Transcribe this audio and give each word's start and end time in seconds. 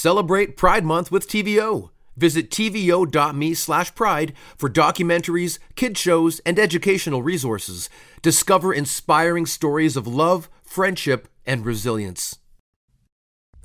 Celebrate 0.00 0.56
Pride 0.56 0.82
Month 0.82 1.12
with 1.12 1.28
TVO. 1.28 1.90
Visit 2.16 2.50
tvo.me 2.50 3.52
slash 3.52 3.94
pride 3.94 4.32
for 4.56 4.70
documentaries, 4.70 5.58
kid 5.74 5.98
shows, 5.98 6.40
and 6.46 6.58
educational 6.58 7.22
resources. 7.22 7.90
Discover 8.22 8.72
inspiring 8.72 9.44
stories 9.44 9.98
of 9.98 10.06
love, 10.06 10.48
friendship, 10.62 11.28
and 11.44 11.66
resilience. 11.66 12.38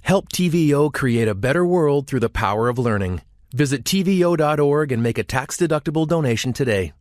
Help 0.02 0.28
TVO 0.28 0.94
create 0.94 1.30
a 1.30 1.34
better 1.34 1.66
world 1.66 2.06
through 2.06 2.20
the 2.20 2.28
power 2.28 2.68
of 2.68 2.78
learning. 2.78 3.22
Visit 3.54 3.86
tvo.org 3.86 4.92
and 4.92 5.02
make 5.02 5.18
a 5.18 5.24
tax-deductible 5.24 6.06
donation 6.06 6.52
today. 6.52 6.92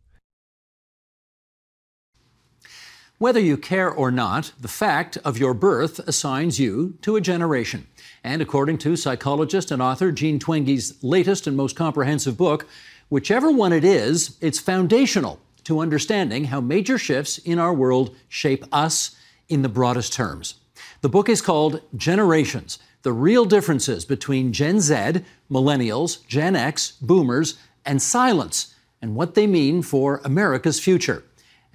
Whether 3.17 3.41
you 3.41 3.57
care 3.57 3.89
or 3.89 4.11
not, 4.11 4.53
the 4.59 4.69
fact 4.69 5.17
of 5.25 5.37
your 5.37 5.53
birth 5.53 5.99
assigns 5.99 6.57
you 6.57 6.97
to 7.01 7.17
a 7.17 7.21
generation. 7.21 7.87
And 8.25 8.41
according 8.41 8.79
to 8.79 8.95
psychologist 8.95 9.69
and 9.69 9.83
author 9.83 10.11
Jean 10.11 10.39
Twenge's 10.39 10.95
latest 11.03 11.45
and 11.45 11.55
most 11.55 11.75
comprehensive 11.75 12.35
book, 12.35 12.65
whichever 13.07 13.51
one 13.51 13.71
it 13.71 13.83
is, 13.83 14.35
it's 14.41 14.57
foundational 14.57 15.39
to 15.65 15.79
understanding 15.79 16.45
how 16.45 16.59
major 16.59 16.97
shifts 16.97 17.37
in 17.37 17.59
our 17.59 17.71
world 17.71 18.15
shape 18.27 18.65
us 18.71 19.15
in 19.47 19.61
the 19.61 19.69
broadest 19.69 20.11
terms. 20.11 20.55
The 21.01 21.09
book 21.09 21.29
is 21.29 21.39
called 21.39 21.83
Generations 21.95 22.79
The 23.03 23.13
Real 23.13 23.45
Differences 23.45 24.05
Between 24.05 24.51
Gen 24.51 24.79
Z, 24.79 25.21
Millennials, 25.51 26.25
Gen 26.25 26.55
X, 26.55 26.93
Boomers, 26.93 27.59
and 27.85 27.99
Silents, 27.99 28.73
and 29.03 29.15
what 29.15 29.35
they 29.35 29.45
mean 29.45 29.83
for 29.83 30.19
America's 30.25 30.79
future 30.79 31.23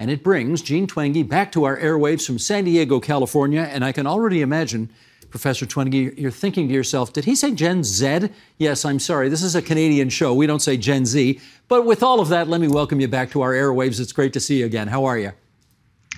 and 0.01 0.11
it 0.11 0.25
brings 0.25 0.63
Jean 0.63 0.87
Twenge 0.87 1.29
back 1.29 1.53
to 1.53 1.65
our 1.65 1.79
airwaves 1.79 2.25
from 2.25 2.39
San 2.39 2.65
Diego, 2.65 3.01
California. 3.01 3.69
And 3.71 3.85
I 3.85 3.93
can 3.93 4.07
already 4.07 4.41
imagine, 4.41 4.91
Professor 5.31 5.65
Twenge, 5.65 6.19
you're 6.19 6.31
thinking 6.31 6.69
to 6.69 6.75
yourself, 6.75 7.13
did 7.13 7.25
he 7.25 7.35
say 7.35 7.53
Gen 7.53 7.85
Z? 7.85 8.29
Yes, 8.59 8.85
I'm 8.85 8.99
sorry. 8.99 9.29
This 9.29 9.43
is 9.43 9.55
a 9.55 9.63
Canadian 9.63 10.09
show. 10.11 10.35
We 10.35 10.47
don't 10.47 10.61
say 10.61 10.77
Gen 10.77 11.07
Z. 11.07 11.41
But 11.69 11.87
with 11.87 12.03
all 12.03 12.21
of 12.21 12.29
that, 12.29 12.49
let 12.49 12.61
me 12.61 12.69
welcome 12.69 13.01
you 13.01 13.09
back 13.09 13.31
to 13.31 13.43
our 13.43 13.53
airwaves. 13.53 14.01
It's 14.01 14.13
great 14.13 14.33
to 14.33 14.41
see 14.41 14.59
you 14.59 14.67
again. 14.67 14.89
How 14.89 15.05
are 15.05 15.17
you? 15.17 15.33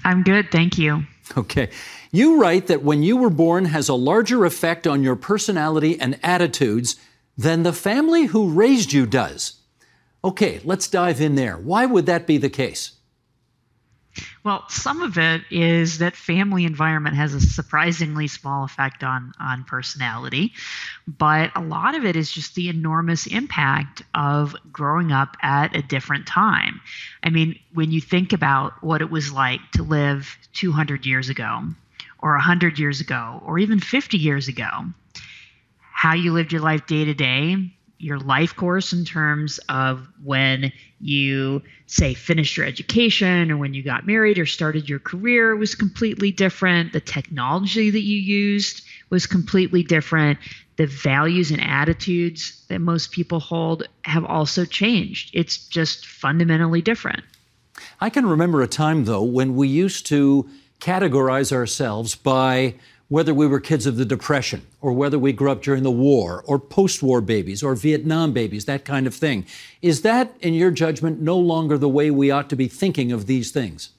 I'm 0.05 0.22
good. 0.22 0.50
Thank 0.50 0.78
you. 0.78 1.05
Okay. 1.37 1.70
You 2.11 2.41
write 2.41 2.67
that 2.67 2.83
when 2.83 3.03
you 3.03 3.17
were 3.17 3.31
born 3.31 3.67
has 3.67 3.89
a 3.89 3.95
larger 3.95 4.45
effect 4.45 4.87
on 4.87 5.03
your 5.03 5.17
personality 5.17 5.98
and 6.00 6.19
attitudes 6.22 6.97
than 7.37 7.62
the 7.62 7.72
family 7.72 8.27
who 8.27 8.50
raised 8.50 8.92
you 8.92 9.06
does. 9.06 9.61
Okay, 10.25 10.61
let's 10.65 10.89
dive 10.89 11.20
in 11.20 11.34
there. 11.34 11.56
Why 11.56 11.87
would 11.87 12.06
that 12.06 12.27
be 12.27 12.39
the 12.39 12.50
case? 12.50 12.92
Well, 14.45 14.65
some 14.69 15.03
of 15.03 15.17
it 15.19 15.43
is 15.51 15.99
that 15.99 16.17
family 16.17 16.65
environment 16.65 17.17
has 17.17 17.33
a 17.33 17.41
surprisingly 17.41 18.29
small 18.29 18.65
effect 18.65 19.03
on 19.05 19.33
on 19.41 19.65
personality, 19.65 20.53
but 21.07 21.51
a 21.55 21.61
lot 21.61 21.95
of 21.95 22.05
it 22.05 22.17
is 22.17 22.31
just 22.31 22.55
the 22.55 22.69
enormous 22.69 23.27
impact 23.27 24.03
of 24.15 24.55
growing 24.71 25.13
up 25.13 25.37
at 25.43 25.75
a 25.77 25.83
different 25.83 26.27
time. 26.27 26.81
I 27.23 27.31
mean, 27.31 27.59
when 27.73 27.91
you 27.91 28.01
think 28.01 28.33
about 28.33 28.83
what 28.83 29.01
it 29.01 29.11
was 29.11 29.33
like 29.33 29.61
to 29.73 29.83
live 29.83 30.37
200 30.55 31.07
years 31.07 31.29
ago 31.29 31.63
or 32.19 32.33
100 32.33 32.79
years 32.79 33.01
ago 33.01 33.41
or 33.45 33.59
even 33.59 33.81
50 33.81 34.19
years 34.19 34.49
ago, 34.49 34.87
how 35.93 36.15
you 36.15 36.33
lived 36.33 36.53
your 36.53 36.63
life 36.63 36.87
day 36.87 37.05
to 37.05 37.15
day 37.15 37.73
your 38.03 38.19
life 38.19 38.56
course 38.56 38.92
in 38.92 39.05
terms 39.05 39.61
of 39.69 40.06
when 40.25 40.72
you 41.00 41.62
say 41.86 42.14
finished 42.14 42.56
your 42.56 42.67
education 42.67 43.50
or 43.50 43.56
when 43.56 43.75
you 43.75 43.83
got 43.83 44.06
married 44.06 44.39
or 44.39 44.47
started 44.47 44.89
your 44.89 44.98
career 44.98 45.55
was 45.55 45.75
completely 45.75 46.33
different. 46.33 46.92
The 46.92 47.00
technology 47.00 47.91
that 47.91 48.03
you 48.03 48.19
used 48.19 48.84
was 49.11 49.27
completely 49.27 49.84
different. 49.84 50.39
The 50.77 50.86
values 50.86 51.53
and 51.53 51.61
attitudes 51.61 52.64
that 52.69 52.81
most 52.81 53.12
people 53.12 53.39
hold 53.39 53.86
have 54.05 54.25
also 54.25 54.64
changed. 54.64 55.31
It's 55.33 55.69
just 55.69 56.06
fundamentally 56.06 56.83
different. 56.83 57.22
I 58.00 58.11
can 58.11 58.27
remember 58.27 58.62
a 58.62 58.66
time 58.66 59.05
though 59.05 59.22
when 59.22 59.54
we 59.54 59.69
used 59.69 60.06
to 60.06 60.48
categorize 60.81 61.53
ourselves 61.53 62.16
by 62.16 62.75
whether 63.12 63.34
we 63.34 63.47
were 63.47 63.61
kids 63.61 63.84
of 63.84 63.99
the 63.99 64.06
Depression 64.06 64.67
or 64.81 64.91
whether 64.95 65.19
we 65.19 65.34
grew 65.34 65.50
up 65.50 65.61
during 65.61 65.83
the 65.83 65.91
war 65.91 66.43
or 66.47 66.59
post 66.59 67.03
war 67.03 67.21
babies 67.21 67.62
or 67.62 67.75
Vietnam 67.75 68.33
babies, 68.33 68.65
that 68.65 68.87
kind 68.87 69.06
of 69.06 69.15
thing. 69.15 69.45
Is 69.83 70.00
that, 70.00 70.34
in 70.41 70.55
your 70.55 70.71
judgment, 70.71 71.21
no 71.21 71.37
longer 71.37 71.77
the 71.77 71.91
way 71.91 72.11
we 72.11 72.31
ought 72.31 72.49
to 72.49 72.56
be 72.56 72.69
thinking 72.69 73.12
of 73.12 73.27
these 73.27 73.51
things? 73.51 73.91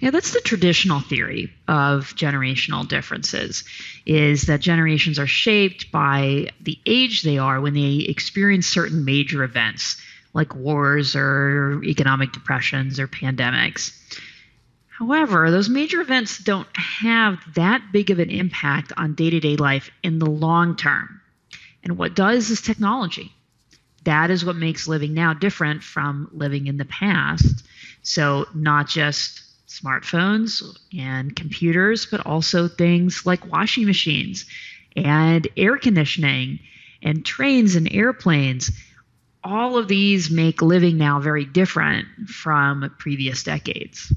Yeah, 0.00 0.10
that's 0.10 0.34
the 0.34 0.40
traditional 0.40 1.00
theory 1.00 1.50
of 1.66 2.14
generational 2.14 2.86
differences 2.86 3.64
is 4.04 4.42
that 4.42 4.60
generations 4.60 5.18
are 5.18 5.26
shaped 5.26 5.90
by 5.90 6.50
the 6.60 6.78
age 6.84 7.22
they 7.22 7.38
are 7.38 7.58
when 7.58 7.72
they 7.72 8.04
experience 8.06 8.66
certain 8.66 9.06
major 9.06 9.42
events 9.44 9.96
like 10.34 10.54
wars 10.54 11.16
or 11.16 11.82
economic 11.84 12.32
depressions 12.32 13.00
or 13.00 13.08
pandemics. 13.08 13.96
However, 15.00 15.50
those 15.50 15.70
major 15.70 16.02
events 16.02 16.36
don't 16.36 16.68
have 16.76 17.38
that 17.54 17.90
big 17.90 18.10
of 18.10 18.18
an 18.18 18.28
impact 18.28 18.92
on 18.98 19.14
day 19.14 19.30
to 19.30 19.40
day 19.40 19.56
life 19.56 19.90
in 20.02 20.18
the 20.18 20.28
long 20.28 20.76
term. 20.76 21.22
And 21.82 21.96
what 21.96 22.14
does 22.14 22.50
is 22.50 22.60
technology. 22.60 23.32
That 24.04 24.30
is 24.30 24.44
what 24.44 24.56
makes 24.56 24.86
living 24.86 25.14
now 25.14 25.32
different 25.32 25.82
from 25.82 26.28
living 26.34 26.66
in 26.66 26.76
the 26.76 26.84
past. 26.84 27.64
So, 28.02 28.46
not 28.54 28.88
just 28.88 29.42
smartphones 29.66 30.62
and 30.96 31.34
computers, 31.34 32.04
but 32.04 32.26
also 32.26 32.68
things 32.68 33.24
like 33.24 33.50
washing 33.50 33.86
machines 33.86 34.44
and 34.94 35.48
air 35.56 35.78
conditioning 35.78 36.58
and 37.02 37.24
trains 37.24 37.74
and 37.74 37.90
airplanes. 37.90 38.70
All 39.42 39.78
of 39.78 39.88
these 39.88 40.30
make 40.30 40.60
living 40.60 40.98
now 40.98 41.20
very 41.20 41.46
different 41.46 42.06
from 42.28 42.94
previous 42.98 43.42
decades. 43.42 44.12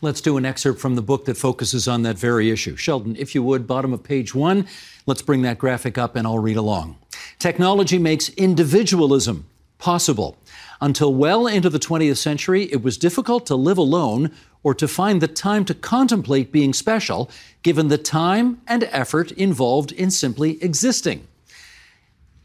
Let's 0.00 0.20
do 0.20 0.36
an 0.36 0.44
excerpt 0.44 0.80
from 0.80 0.94
the 0.94 1.02
book 1.02 1.24
that 1.26 1.36
focuses 1.36 1.88
on 1.88 2.02
that 2.02 2.18
very 2.18 2.50
issue. 2.50 2.76
Sheldon, 2.76 3.16
if 3.16 3.34
you 3.34 3.42
would, 3.42 3.66
bottom 3.66 3.92
of 3.92 4.02
page 4.02 4.34
one, 4.34 4.66
let's 5.06 5.22
bring 5.22 5.42
that 5.42 5.58
graphic 5.58 5.98
up 5.98 6.16
and 6.16 6.26
I'll 6.26 6.38
read 6.38 6.56
along. 6.56 6.98
Technology 7.38 7.98
makes 7.98 8.28
individualism 8.30 9.46
possible. 9.78 10.36
Until 10.80 11.14
well 11.14 11.46
into 11.46 11.70
the 11.70 11.78
20th 11.78 12.18
century, 12.18 12.64
it 12.64 12.82
was 12.82 12.98
difficult 12.98 13.46
to 13.46 13.56
live 13.56 13.78
alone 13.78 14.32
or 14.62 14.74
to 14.74 14.88
find 14.88 15.20
the 15.20 15.28
time 15.28 15.64
to 15.64 15.74
contemplate 15.74 16.52
being 16.52 16.72
special, 16.72 17.30
given 17.62 17.88
the 17.88 17.98
time 17.98 18.60
and 18.66 18.84
effort 18.84 19.32
involved 19.32 19.92
in 19.92 20.10
simply 20.10 20.62
existing. 20.62 21.26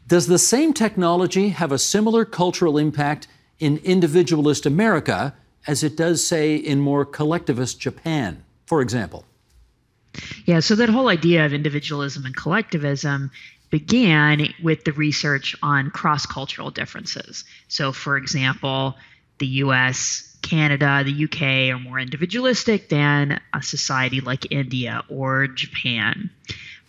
Does 0.06 0.26
the 0.26 0.38
same 0.38 0.72
technology 0.72 1.50
have 1.50 1.72
a 1.72 1.78
similar 1.78 2.24
cultural 2.24 2.78
impact 2.78 3.28
in 3.58 3.78
individualist 3.78 4.66
America 4.66 5.34
as 5.66 5.82
it 5.82 5.96
does, 5.96 6.24
say, 6.24 6.56
in 6.56 6.80
more 6.80 7.04
collectivist 7.04 7.80
Japan, 7.80 8.42
for 8.66 8.80
example? 8.80 9.24
Yeah, 10.44 10.60
so 10.60 10.74
that 10.76 10.88
whole 10.88 11.08
idea 11.08 11.46
of 11.46 11.52
individualism 11.52 12.26
and 12.26 12.36
collectivism 12.36 13.30
began 13.70 14.52
with 14.62 14.84
the 14.84 14.92
research 14.92 15.56
on 15.62 15.90
cross 15.90 16.26
cultural 16.26 16.70
differences. 16.70 17.44
So, 17.68 17.92
for 17.92 18.16
example, 18.18 18.96
the 19.38 19.46
US, 19.46 20.36
Canada, 20.42 21.02
the 21.04 21.24
UK 21.24 21.74
are 21.74 21.78
more 21.78 21.98
individualistic 21.98 22.90
than 22.90 23.40
a 23.54 23.62
society 23.62 24.20
like 24.20 24.52
India 24.52 25.02
or 25.08 25.46
Japan. 25.46 26.30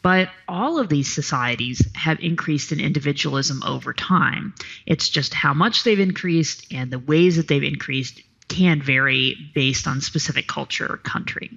But 0.02 0.30
all 0.50 0.80
of 0.80 0.90
these 0.90 1.14
societies 1.14 1.82
have 1.96 2.20
increased 2.20 2.74
in 2.74 2.82
individualism 2.82 3.64
over 3.64 3.94
time. 3.94 4.54
It's 4.86 5.08
just 5.08 5.34
how 5.34 5.54
much 5.54 5.84
they've 5.84 6.00
increased 6.00 6.68
and 6.74 6.92
the 6.92 7.00
ways 7.00 7.38
that 7.38 7.48
they've 7.48 7.64
increased 7.64 8.22
can 8.48 8.82
vary 8.82 9.36
based 9.54 9.88
on 9.88 10.02
specific 10.02 10.48
culture 10.48 10.94
or 10.94 10.98
country. 10.98 11.52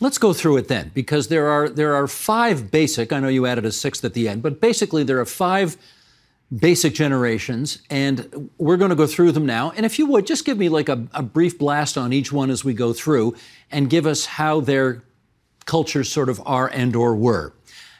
Let's 0.00 0.18
go 0.18 0.32
through 0.32 0.58
it 0.58 0.68
then, 0.68 0.90
because 0.94 1.28
there 1.28 1.48
are 1.48 1.68
there 1.68 1.94
are 1.94 2.06
five 2.06 2.70
basic. 2.70 3.12
I 3.12 3.20
know 3.20 3.28
you 3.28 3.46
added 3.46 3.64
a 3.64 3.72
sixth 3.72 4.04
at 4.04 4.14
the 4.14 4.28
end, 4.28 4.42
but 4.42 4.60
basically 4.60 5.02
there 5.02 5.20
are 5.20 5.24
five 5.24 5.76
basic 6.54 6.94
generations, 6.94 7.80
and 7.88 8.50
we're 8.58 8.76
going 8.76 8.90
to 8.90 8.96
go 8.96 9.06
through 9.06 9.32
them 9.32 9.46
now. 9.46 9.72
And 9.74 9.86
if 9.86 9.98
you 9.98 10.06
would, 10.06 10.26
just 10.26 10.44
give 10.44 10.58
me 10.58 10.68
like 10.68 10.88
a, 10.88 11.06
a 11.14 11.22
brief 11.22 11.58
blast 11.58 11.96
on 11.96 12.12
each 12.12 12.32
one 12.32 12.50
as 12.50 12.64
we 12.64 12.74
go 12.74 12.92
through, 12.92 13.34
and 13.70 13.88
give 13.88 14.06
us 14.06 14.26
how 14.26 14.60
their 14.60 15.02
cultures 15.64 16.10
sort 16.12 16.28
of 16.28 16.42
are 16.44 16.68
and 16.68 16.94
or 16.94 17.14
were. 17.14 17.52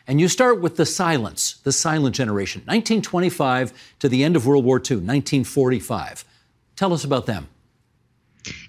And 0.07 0.21
you 0.21 0.29
start 0.29 0.61
with 0.61 0.77
the 0.77 0.85
silents, 0.85 1.63
the 1.63 1.73
silent 1.73 2.15
generation, 2.17 2.63
1925 2.63 3.73
to 4.01 4.09
the 4.09 4.25
end 4.25 4.35
of 4.37 4.47
World 4.47 4.65
War 4.65 4.79
II, 4.79 4.97
1945. 4.97 6.25
Tell 6.75 6.93
us 6.93 7.05
about 7.05 7.27
them. 7.27 7.49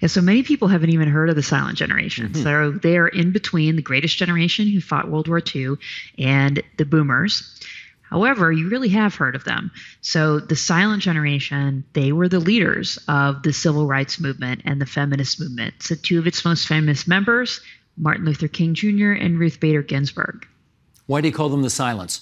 Yeah, 0.02 0.08
so 0.08 0.22
many 0.22 0.44
people 0.44 0.68
haven't 0.68 0.92
even 0.92 1.08
heard 1.08 1.30
of 1.30 1.36
the 1.36 1.44
silent 1.44 1.78
generation. 1.78 2.30
Mm-hmm. 2.30 2.44
So 2.44 2.72
they're 2.72 3.08
in 3.08 3.31
between 3.31 3.75
the 3.75 3.81
greatest 3.81 4.18
generation 4.18 4.68
who 4.68 4.81
fought 4.81 5.10
World 5.10 5.28
War 5.28 5.42
II 5.54 5.75
and 6.18 6.62
the 6.78 6.86
boomers. 6.86 7.60
However, 8.02 8.52
you 8.52 8.70
really 8.70 8.90
have 8.90 9.16
heard 9.16 9.36
of 9.36 9.44
them. 9.44 9.72
So 10.02 10.40
the 10.40 10.56
silent 10.56 11.02
generation, 11.02 11.84
they 11.94 12.12
were 12.12 12.30
the 12.30 12.40
leaders 12.40 13.00
of 13.08 13.42
the 13.42 13.52
civil 13.52 13.88
rights 13.88 14.20
movement 14.20 14.62
and 14.66 14.80
the 14.80 14.86
feminist 14.86 15.40
movement. 15.40 15.76
So 15.80 15.96
two 15.96 16.19
of 16.19 16.28
its 16.28 16.46
most 16.46 16.68
famous 16.68 17.08
members, 17.08 17.60
Martin 17.98 18.26
Luther 18.26 18.48
King 18.48 18.76
Jr. 18.76 19.14
and 19.14 19.40
Ruth 19.40 19.60
Bader 19.60 19.81
Ginsburg. 19.81 20.48
Why 21.08 21.22
do 21.22 21.28
you 21.28 21.34
call 21.34 21.50
them 21.50 21.64
the 21.64 21.69
silents? 21.69 22.22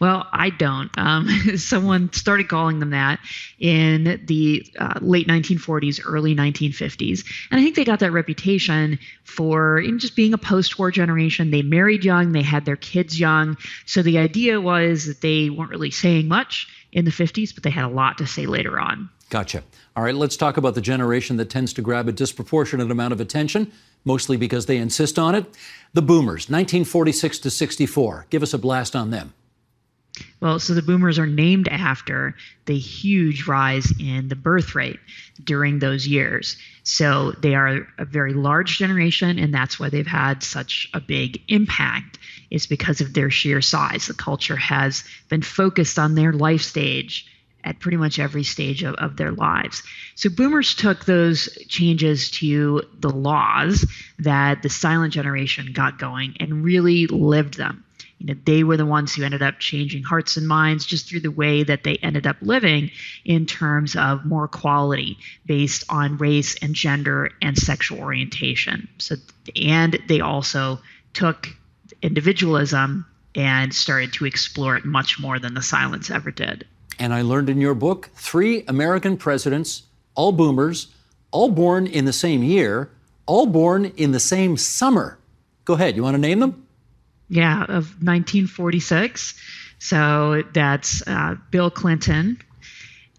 Well, 0.00 0.26
I 0.32 0.50
don't. 0.50 0.90
Um, 0.98 1.28
someone 1.56 2.12
started 2.12 2.48
calling 2.48 2.80
them 2.80 2.90
that 2.90 3.20
in 3.58 4.22
the 4.26 4.66
uh, 4.78 4.98
late 5.00 5.26
1940s, 5.26 6.00
early 6.04 6.34
1950s. 6.34 7.24
And 7.50 7.60
I 7.60 7.62
think 7.62 7.76
they 7.76 7.84
got 7.84 8.00
that 8.00 8.12
reputation 8.12 8.98
for 9.24 9.82
just 9.96 10.16
being 10.16 10.34
a 10.34 10.38
post 10.38 10.78
war 10.78 10.90
generation. 10.90 11.50
They 11.50 11.62
married 11.62 12.04
young, 12.04 12.32
they 12.32 12.42
had 12.42 12.64
their 12.64 12.76
kids 12.76 13.18
young. 13.18 13.56
So 13.86 14.02
the 14.02 14.18
idea 14.18 14.60
was 14.60 15.06
that 15.06 15.20
they 15.20 15.50
weren't 15.50 15.70
really 15.70 15.90
saying 15.90 16.28
much 16.28 16.68
in 16.92 17.04
the 17.04 17.10
50s, 17.10 17.54
but 17.54 17.62
they 17.62 17.70
had 17.70 17.84
a 17.84 17.88
lot 17.88 18.18
to 18.18 18.26
say 18.26 18.46
later 18.46 18.78
on. 18.78 19.10
Gotcha. 19.30 19.64
All 19.96 20.04
right, 20.04 20.14
let's 20.14 20.36
talk 20.36 20.56
about 20.56 20.74
the 20.74 20.80
generation 20.80 21.36
that 21.38 21.50
tends 21.50 21.72
to 21.74 21.82
grab 21.82 22.08
a 22.08 22.12
disproportionate 22.12 22.90
amount 22.90 23.12
of 23.12 23.20
attention, 23.20 23.72
mostly 24.04 24.36
because 24.36 24.66
they 24.66 24.76
insist 24.76 25.18
on 25.18 25.34
it. 25.34 25.46
The 25.92 26.02
boomers, 26.02 26.48
1946 26.48 27.38
to 27.40 27.50
64. 27.50 28.26
Give 28.30 28.42
us 28.42 28.54
a 28.54 28.58
blast 28.58 28.94
on 28.94 29.10
them. 29.10 29.32
Well, 30.40 30.58
so 30.58 30.74
the 30.74 30.82
boomers 30.82 31.18
are 31.18 31.26
named 31.26 31.68
after 31.68 32.36
the 32.66 32.78
huge 32.78 33.46
rise 33.46 33.92
in 33.98 34.28
the 34.28 34.36
birth 34.36 34.74
rate 34.74 35.00
during 35.42 35.78
those 35.78 36.06
years. 36.06 36.56
So 36.82 37.32
they 37.32 37.54
are 37.54 37.88
a 37.98 38.04
very 38.04 38.34
large 38.34 38.78
generation, 38.78 39.38
and 39.38 39.52
that's 39.52 39.80
why 39.80 39.88
they've 39.88 40.06
had 40.06 40.42
such 40.42 40.88
a 40.94 41.00
big 41.00 41.42
impact, 41.48 42.18
is 42.50 42.66
because 42.66 43.00
of 43.00 43.14
their 43.14 43.30
sheer 43.30 43.60
size. 43.62 44.06
The 44.06 44.14
culture 44.14 44.56
has 44.56 45.04
been 45.28 45.42
focused 45.42 45.98
on 45.98 46.14
their 46.14 46.32
life 46.32 46.62
stage 46.62 47.26
at 47.64 47.80
pretty 47.80 47.96
much 47.96 48.18
every 48.18 48.44
stage 48.44 48.82
of, 48.82 48.94
of 48.96 49.16
their 49.16 49.32
lives. 49.32 49.82
So 50.14 50.28
boomers 50.28 50.74
took 50.74 51.06
those 51.06 51.48
changes 51.68 52.30
to 52.32 52.82
the 53.00 53.10
laws 53.10 53.90
that 54.18 54.62
the 54.62 54.68
silent 54.68 55.14
generation 55.14 55.72
got 55.72 55.98
going 55.98 56.36
and 56.38 56.62
really 56.62 57.06
lived 57.06 57.56
them 57.56 57.84
you 58.18 58.26
know 58.26 58.40
they 58.44 58.64
were 58.64 58.76
the 58.76 58.86
ones 58.86 59.14
who 59.14 59.22
ended 59.22 59.42
up 59.42 59.58
changing 59.58 60.02
hearts 60.02 60.36
and 60.36 60.48
minds 60.48 60.86
just 60.86 61.08
through 61.08 61.20
the 61.20 61.30
way 61.30 61.62
that 61.62 61.84
they 61.84 61.96
ended 61.96 62.26
up 62.26 62.36
living 62.40 62.90
in 63.24 63.46
terms 63.46 63.96
of 63.96 64.24
more 64.24 64.44
equality 64.44 65.18
based 65.46 65.84
on 65.88 66.16
race 66.18 66.56
and 66.62 66.74
gender 66.74 67.30
and 67.42 67.58
sexual 67.58 67.98
orientation. 67.98 68.88
So 68.98 69.16
and 69.56 69.98
they 70.08 70.20
also 70.20 70.80
took 71.12 71.48
individualism 72.02 73.06
and 73.34 73.74
started 73.74 74.12
to 74.14 74.26
explore 74.26 74.76
it 74.76 74.84
much 74.84 75.18
more 75.18 75.38
than 75.38 75.54
the 75.54 75.60
silents 75.60 76.10
ever 76.10 76.30
did. 76.30 76.66
And 76.98 77.12
i 77.12 77.22
learned 77.22 77.50
in 77.50 77.60
your 77.60 77.74
book 77.74 78.10
three 78.14 78.64
american 78.68 79.16
presidents 79.16 79.82
all 80.14 80.32
boomers 80.32 80.88
all 81.32 81.50
born 81.50 81.86
in 81.86 82.04
the 82.04 82.12
same 82.12 82.42
year 82.42 82.90
all 83.26 83.46
born 83.46 83.86
in 83.96 84.12
the 84.12 84.20
same 84.20 84.56
summer. 84.56 85.18
Go 85.64 85.74
ahead 85.74 85.96
you 85.96 86.02
want 86.02 86.14
to 86.14 86.20
name 86.20 86.40
them 86.40 86.63
yeah, 87.28 87.62
of 87.62 88.02
1946. 88.02 89.34
So 89.78 90.42
that's 90.52 91.06
uh, 91.06 91.36
Bill 91.50 91.70
Clinton, 91.70 92.40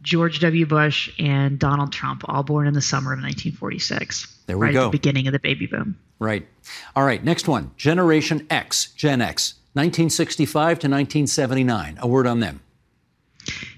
George 0.01 0.39
W. 0.39 0.65
Bush, 0.65 1.11
and 1.19 1.59
Donald 1.59 1.91
Trump, 1.91 2.23
all 2.27 2.43
born 2.43 2.67
in 2.67 2.73
the 2.73 2.81
summer 2.81 3.13
of 3.13 3.19
1946. 3.19 4.35
There 4.47 4.57
we 4.57 4.67
right 4.67 4.73
go. 4.73 4.81
At 4.81 4.85
the 4.85 4.97
beginning 4.97 5.27
of 5.27 5.33
the 5.33 5.39
baby 5.39 5.67
boom. 5.67 5.97
Right. 6.19 6.47
All 6.95 7.03
right. 7.03 7.23
Next 7.23 7.47
one 7.47 7.71
Generation 7.77 8.47
X, 8.49 8.91
Gen 8.95 9.21
X, 9.21 9.55
1965 9.73 10.53
to 10.53 10.87
1979. 10.87 11.97
A 11.99 12.07
word 12.07 12.27
on 12.27 12.39
them. 12.39 12.61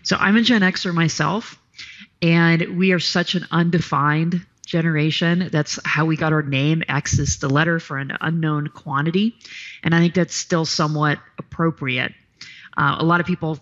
So 0.03 0.15
I'm 0.17 0.37
a 0.37 0.41
Gen 0.41 0.61
Xer 0.61 0.93
myself, 0.93 1.59
and 2.21 2.77
we 2.77 2.93
are 2.93 2.99
such 2.99 3.35
an 3.35 3.45
undefined 3.51 4.45
generation. 4.67 5.49
That's 5.51 5.79
how 5.85 6.05
we 6.05 6.15
got 6.15 6.33
our 6.33 6.43
name. 6.43 6.83
X 6.87 7.17
is 7.17 7.39
the 7.39 7.49
letter 7.49 7.79
for 7.79 7.97
an 7.97 8.15
unknown 8.21 8.67
quantity. 8.67 9.35
And 9.83 9.95
I 9.95 9.99
think 9.99 10.13
that's 10.13 10.35
still 10.35 10.65
somewhat 10.65 11.19
appropriate. 11.39 12.13
Uh, 12.77 12.97
a 12.99 13.03
lot 13.03 13.19
of 13.19 13.25
people 13.25 13.59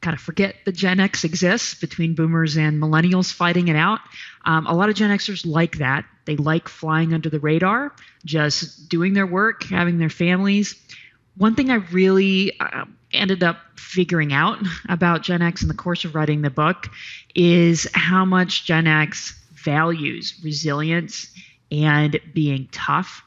kind 0.00 0.14
of 0.14 0.20
forget 0.20 0.56
that 0.64 0.72
Gen 0.72 1.00
X 1.00 1.24
exists 1.24 1.74
between 1.74 2.14
boomers 2.14 2.56
and 2.56 2.80
millennials 2.80 3.32
fighting 3.32 3.68
it 3.68 3.76
out. 3.76 4.00
Um, 4.44 4.66
a 4.66 4.74
lot 4.74 4.88
of 4.88 4.94
Gen 4.94 5.10
Xers 5.10 5.46
like 5.46 5.78
that. 5.78 6.04
They 6.24 6.36
like 6.36 6.68
flying 6.68 7.12
under 7.12 7.28
the 7.28 7.40
radar, 7.40 7.92
just 8.24 8.88
doing 8.88 9.14
their 9.14 9.26
work, 9.26 9.64
having 9.64 9.98
their 9.98 10.10
families. 10.10 10.74
One 11.36 11.54
thing 11.54 11.70
I 11.70 11.76
really 11.76 12.58
uh, 12.60 12.84
ended 13.12 13.42
up 13.42 13.58
figuring 13.76 14.32
out 14.32 14.58
about 14.88 15.22
Gen 15.22 15.42
X 15.42 15.62
in 15.62 15.68
the 15.68 15.74
course 15.74 16.04
of 16.04 16.14
writing 16.14 16.42
the 16.42 16.50
book 16.50 16.88
is 17.34 17.88
how 17.94 18.24
much 18.24 18.64
Gen 18.64 18.86
X 18.86 19.39
values 19.64 20.38
resilience 20.42 21.28
and 21.70 22.20
being 22.34 22.68
tough 22.72 23.22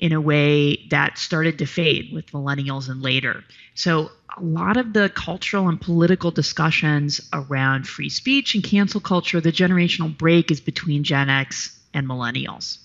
in 0.00 0.12
a 0.12 0.20
way 0.20 0.86
that 0.90 1.18
started 1.18 1.58
to 1.58 1.66
fade 1.66 2.12
with 2.12 2.26
millennials 2.26 2.88
and 2.88 3.02
later. 3.02 3.44
So, 3.74 4.10
a 4.36 4.42
lot 4.42 4.76
of 4.76 4.92
the 4.92 5.08
cultural 5.08 5.68
and 5.68 5.80
political 5.80 6.30
discussions 6.30 7.20
around 7.32 7.88
free 7.88 8.08
speech 8.08 8.54
and 8.54 8.62
cancel 8.62 9.00
culture, 9.00 9.40
the 9.40 9.50
generational 9.50 10.16
break 10.16 10.52
is 10.52 10.60
between 10.60 11.02
Gen 11.02 11.28
X 11.28 11.76
and 11.92 12.06
millennials. 12.06 12.78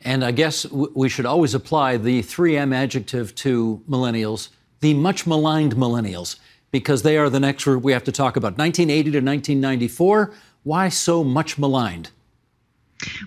And 0.00 0.24
I 0.24 0.32
guess 0.32 0.66
we 0.70 1.08
should 1.08 1.26
always 1.26 1.54
apply 1.54 1.98
the 1.98 2.22
3M 2.22 2.74
adjective 2.74 3.34
to 3.36 3.82
millennials, 3.88 4.48
the 4.80 4.94
much 4.94 5.26
maligned 5.26 5.76
millennials, 5.76 6.36
because 6.70 7.02
they 7.02 7.16
are 7.16 7.30
the 7.30 7.40
next 7.40 7.64
group 7.64 7.82
we 7.82 7.92
have 7.92 8.04
to 8.04 8.12
talk 8.12 8.36
about. 8.36 8.58
1980 8.58 9.10
to 9.12 9.18
1994 9.18 10.34
why 10.68 10.90
so 10.90 11.24
much 11.24 11.58
maligned? 11.58 12.10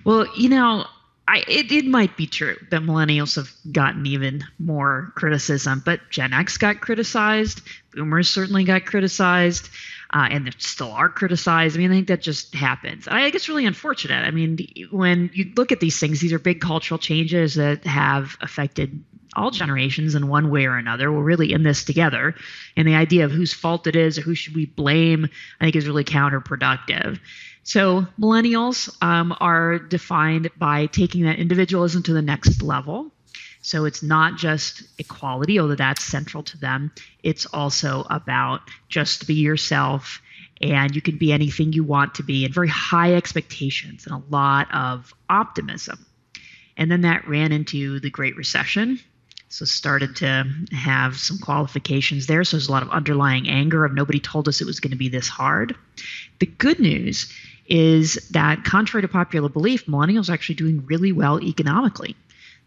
Well, 0.04 0.26
you 0.36 0.48
know, 0.48 0.86
I, 1.26 1.44
it, 1.48 1.72
it 1.72 1.86
might 1.86 2.16
be 2.16 2.26
true 2.26 2.56
that 2.70 2.82
millennials 2.82 3.34
have 3.34 3.50
gotten 3.72 4.06
even 4.06 4.44
more 4.60 5.12
criticism, 5.16 5.82
but 5.84 6.00
Gen 6.08 6.32
X 6.32 6.56
got 6.56 6.80
criticized, 6.80 7.62
Boomers 7.94 8.30
certainly 8.30 8.62
got 8.62 8.86
criticized, 8.86 9.70
uh, 10.12 10.28
and 10.30 10.46
they 10.46 10.50
still 10.58 10.92
are 10.92 11.08
criticized. 11.08 11.76
I 11.76 11.78
mean, 11.78 11.90
I 11.90 11.94
think 11.94 12.08
that 12.08 12.22
just 12.22 12.54
happens. 12.54 13.08
I 13.08 13.22
think 13.22 13.34
it's 13.34 13.48
really 13.48 13.66
unfortunate. 13.66 14.26
I 14.26 14.30
mean, 14.30 14.58
when 14.90 15.30
you 15.32 15.52
look 15.56 15.72
at 15.72 15.80
these 15.80 15.98
things, 15.98 16.20
these 16.20 16.32
are 16.32 16.38
big 16.38 16.60
cultural 16.60 16.98
changes 16.98 17.54
that 17.54 17.84
have 17.84 18.36
affected 18.40 19.04
all 19.34 19.50
generations 19.50 20.14
in 20.14 20.28
one 20.28 20.50
way 20.50 20.66
or 20.66 20.76
another. 20.76 21.10
We're 21.10 21.22
really 21.22 21.52
in 21.52 21.62
this 21.62 21.84
together. 21.84 22.34
And 22.76 22.86
the 22.86 22.94
idea 22.94 23.24
of 23.24 23.30
whose 23.30 23.54
fault 23.54 23.86
it 23.86 23.96
is 23.96 24.18
or 24.18 24.22
who 24.22 24.34
should 24.34 24.54
we 24.54 24.66
blame, 24.66 25.28
I 25.60 25.64
think 25.64 25.76
is 25.76 25.86
really 25.86 26.04
counterproductive. 26.04 27.18
So 27.62 28.06
millennials 28.18 28.94
um, 29.02 29.34
are 29.40 29.78
defined 29.78 30.50
by 30.58 30.86
taking 30.86 31.24
that 31.24 31.38
individualism 31.38 32.02
to 32.04 32.12
the 32.12 32.22
next 32.22 32.62
level. 32.62 33.12
So 33.62 33.84
it's 33.84 34.02
not 34.02 34.36
just 34.36 34.82
equality, 34.98 35.58
although 35.58 35.76
that's 35.76 36.04
central 36.04 36.42
to 36.44 36.58
them. 36.58 36.92
It's 37.22 37.46
also 37.46 38.04
about 38.10 38.60
just 38.88 39.26
be 39.26 39.34
yourself 39.34 40.20
and 40.60 40.94
you 40.94 41.00
can 41.00 41.16
be 41.16 41.32
anything 41.32 41.72
you 41.72 41.84
want 41.84 42.14
to 42.16 42.22
be 42.22 42.44
and 42.44 42.52
very 42.52 42.68
high 42.68 43.14
expectations 43.14 44.06
and 44.06 44.14
a 44.14 44.22
lot 44.30 44.72
of 44.74 45.14
optimism. 45.30 46.04
And 46.76 46.90
then 46.90 47.02
that 47.02 47.26
ran 47.26 47.52
into 47.52 48.00
the 48.00 48.10
Great 48.10 48.36
Recession 48.36 48.98
so 49.52 49.66
started 49.66 50.16
to 50.16 50.50
have 50.72 51.18
some 51.18 51.36
qualifications 51.36 52.26
there. 52.26 52.42
So 52.42 52.56
there's 52.56 52.68
a 52.68 52.72
lot 52.72 52.82
of 52.82 52.88
underlying 52.88 53.50
anger 53.50 53.84
of 53.84 53.92
nobody 53.92 54.18
told 54.18 54.48
us 54.48 54.62
it 54.62 54.66
was 54.66 54.80
going 54.80 54.92
to 54.92 54.96
be 54.96 55.10
this 55.10 55.28
hard. 55.28 55.76
The 56.38 56.46
good 56.46 56.80
news 56.80 57.30
is 57.66 58.14
that 58.30 58.64
contrary 58.64 59.02
to 59.02 59.08
popular 59.08 59.50
belief, 59.50 59.84
millennials 59.84 60.30
are 60.30 60.32
actually 60.32 60.54
doing 60.54 60.86
really 60.86 61.12
well 61.12 61.38
economically. 61.38 62.16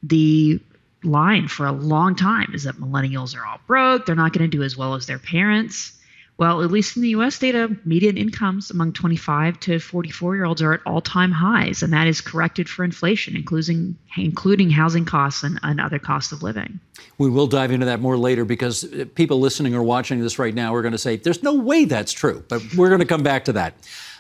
The 0.04 0.62
line 1.06 1.48
for 1.48 1.66
a 1.66 1.72
long 1.72 2.16
time 2.16 2.52
is 2.54 2.64
that 2.64 2.76
millennials 2.76 3.36
are 3.36 3.46
all 3.46 3.60
broke, 3.68 4.06
they're 4.06 4.16
not 4.16 4.34
going 4.34 4.50
to 4.50 4.58
do 4.58 4.64
as 4.64 4.76
well 4.76 4.96
as 4.96 5.06
their 5.06 5.20
parents. 5.20 5.92
Well, 6.38 6.64
at 6.64 6.70
least 6.70 6.98
in 6.98 7.02
the 7.02 7.10
US 7.10 7.40
data, 7.40 7.74
median 7.86 8.18
incomes 8.18 8.70
among 8.70 8.92
25 8.92 9.58
to 9.62 9.80
44 9.80 10.36
year 10.36 10.46
olds 10.46 10.62
are 10.62 10.74
at 10.74 10.82
all 10.86 11.00
time 11.00 11.32
highs, 11.32 11.82
and 11.82 11.94
that 11.94 12.08
is 12.08 12.20
corrected 12.20 12.68
for 12.68 12.84
inflation, 12.84 13.38
including, 13.38 13.98
including 14.18 14.70
housing 14.70 15.06
costs 15.06 15.44
and, 15.44 15.60
and 15.64 15.80
other 15.80 15.98
costs 15.98 16.34
of 16.34 16.44
living. 16.44 16.80
We 17.18 17.30
will 17.30 17.48
dive 17.48 17.72
into 17.72 17.86
that 17.86 18.02
more 18.02 18.18
later 18.18 18.44
because 18.44 18.84
uh, 18.84 19.06
people 19.16 19.40
listening 19.40 19.76
or 19.76 19.84
watching 19.84 20.20
this 20.20 20.38
right 20.38 20.54
now 20.54 20.76
are 20.76 20.82
going 20.82 20.92
to 20.92 20.98
say, 20.98 21.16
there's 21.16 21.42
no 21.42 21.54
way 21.54 21.86
that's 21.86 22.12
true, 22.12 22.44
but 22.50 22.62
we're 22.76 22.90
going 22.90 23.00
to 23.00 23.06
come 23.06 23.24
back 23.24 23.46
to 23.46 23.54
that. 23.54 23.74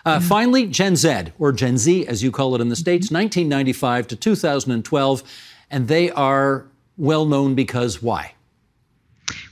Uh, 0.06 0.18
mm-hmm. 0.18 0.27
Finally, 0.27 0.68
Gen 0.68 0.96
Z, 0.96 1.34
or 1.38 1.51
Gen 1.51 1.77
Z 1.77 2.08
as 2.08 2.24
you 2.24 2.32
call 2.32 2.56
it 2.56 2.62
in 2.62 2.70
the 2.70 2.75
States, 2.77 3.12
1995 3.12 4.08
to 4.08 4.15
2012, 4.15 5.24
and 5.70 5.88
they 5.89 6.12
are 6.12 6.68
well 6.98 7.25
known 7.25 7.56
because 7.56 8.02
why? 8.02 8.34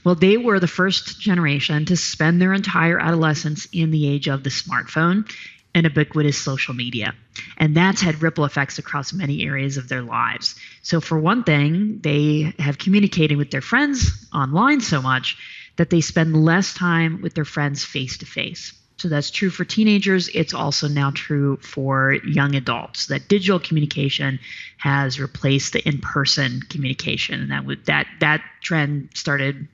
Well, 0.04 0.14
they 0.14 0.36
were 0.36 0.60
the 0.60 0.68
first 0.68 1.20
generation 1.20 1.86
to 1.86 1.96
spend 1.96 2.40
their 2.40 2.52
entire 2.52 3.00
adolescence 3.00 3.66
in 3.72 3.90
the 3.90 4.08
age 4.08 4.28
of 4.28 4.42
the 4.44 4.50
smartphone 4.50 5.28
and 5.74 5.84
ubiquitous 5.84 6.38
social 6.38 6.74
media. 6.74 7.14
And 7.56 7.76
that's 7.76 8.00
had 8.00 8.22
ripple 8.22 8.44
effects 8.44 8.78
across 8.78 9.12
many 9.12 9.44
areas 9.44 9.76
of 9.76 9.88
their 9.88 10.02
lives. 10.02 10.54
So, 10.82 11.00
for 11.00 11.18
one 11.18 11.42
thing, 11.42 12.00
they 12.00 12.54
have 12.58 12.78
communicated 12.78 13.36
with 13.36 13.50
their 13.50 13.60
friends 13.60 14.26
online 14.32 14.80
so 14.80 15.02
much 15.02 15.36
that 15.76 15.90
they 15.90 16.00
spend 16.00 16.44
less 16.44 16.72
time 16.74 17.20
with 17.22 17.34
their 17.34 17.44
friends 17.44 17.84
face 17.84 18.18
to 18.18 18.26
face. 18.26 18.72
So 19.04 19.10
that's 19.10 19.30
true 19.30 19.50
for 19.50 19.66
teenagers. 19.66 20.30
It's 20.32 20.54
also 20.54 20.88
now 20.88 21.10
true 21.10 21.58
for 21.58 22.14
young 22.24 22.54
adults 22.54 23.08
that 23.08 23.28
digital 23.28 23.60
communication 23.60 24.40
has 24.78 25.20
replaced 25.20 25.74
the 25.74 25.86
in-person 25.86 26.62
communication, 26.70 27.38
and 27.38 27.50
that 27.50 27.66
would 27.66 27.84
that 27.84 28.06
that 28.20 28.40
trend 28.62 29.10
started 29.12 29.68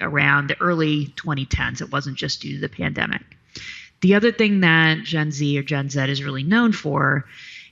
around 0.00 0.50
the 0.50 0.60
early 0.60 1.08
2010s. 1.16 1.82
It 1.82 1.90
wasn't 1.90 2.16
just 2.16 2.42
due 2.42 2.54
to 2.54 2.60
the 2.60 2.68
pandemic. 2.68 3.22
The 4.02 4.14
other 4.14 4.30
thing 4.30 4.60
that 4.60 5.02
Gen 5.02 5.32
Z 5.32 5.58
or 5.58 5.64
Gen 5.64 5.90
Z 5.90 6.00
is 6.02 6.22
really 6.22 6.44
known 6.44 6.70
for 6.70 7.24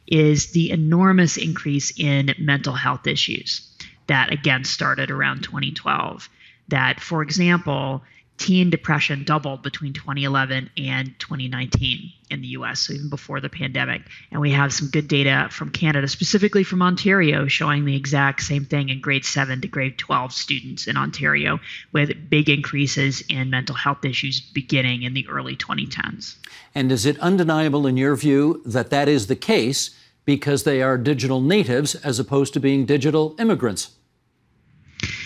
is 0.08 0.50
the 0.50 0.72
enormous 0.72 1.36
increase 1.36 1.92
in 1.96 2.34
mental 2.40 2.74
health 2.74 3.06
issues 3.06 3.72
that 4.08 4.32
again 4.32 4.64
started 4.64 5.12
around 5.12 5.44
2012. 5.44 6.28
That, 6.70 6.98
for 6.98 7.22
example, 7.22 8.02
teen 8.38 8.70
depression 8.70 9.24
doubled 9.24 9.62
between 9.62 9.92
2011 9.92 10.70
and 10.76 11.18
2019 11.18 12.12
in 12.30 12.40
the 12.40 12.48
US, 12.48 12.80
so 12.80 12.92
even 12.92 13.10
before 13.10 13.40
the 13.40 13.48
pandemic. 13.48 14.02
And 14.30 14.40
we 14.40 14.50
have 14.52 14.72
some 14.72 14.88
good 14.88 15.08
data 15.08 15.48
from 15.50 15.70
Canada, 15.70 16.08
specifically 16.08 16.62
from 16.62 16.80
Ontario, 16.80 17.46
showing 17.48 17.84
the 17.84 17.96
exact 17.96 18.42
same 18.42 18.64
thing 18.64 18.88
in 18.88 19.00
grade 19.00 19.24
7 19.24 19.60
to 19.60 19.68
grade 19.68 19.98
12 19.98 20.32
students 20.32 20.86
in 20.86 20.96
Ontario, 20.96 21.58
with 21.92 22.30
big 22.30 22.48
increases 22.48 23.22
in 23.28 23.50
mental 23.50 23.74
health 23.74 24.04
issues 24.04 24.40
beginning 24.40 25.02
in 25.02 25.14
the 25.14 25.26
early 25.28 25.56
2010s. 25.56 26.36
And 26.74 26.92
is 26.92 27.06
it 27.06 27.18
undeniable, 27.20 27.86
in 27.86 27.96
your 27.96 28.16
view, 28.16 28.62
that 28.64 28.90
that 28.90 29.08
is 29.08 29.26
the 29.26 29.36
case 29.36 29.90
because 30.24 30.64
they 30.64 30.82
are 30.82 30.98
digital 30.98 31.40
natives 31.40 31.94
as 31.96 32.18
opposed 32.18 32.52
to 32.54 32.60
being 32.60 32.84
digital 32.84 33.34
immigrants? 33.38 33.90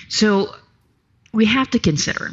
So 0.09 0.55
we 1.33 1.45
have 1.47 1.71
to 1.71 1.79
consider 1.79 2.31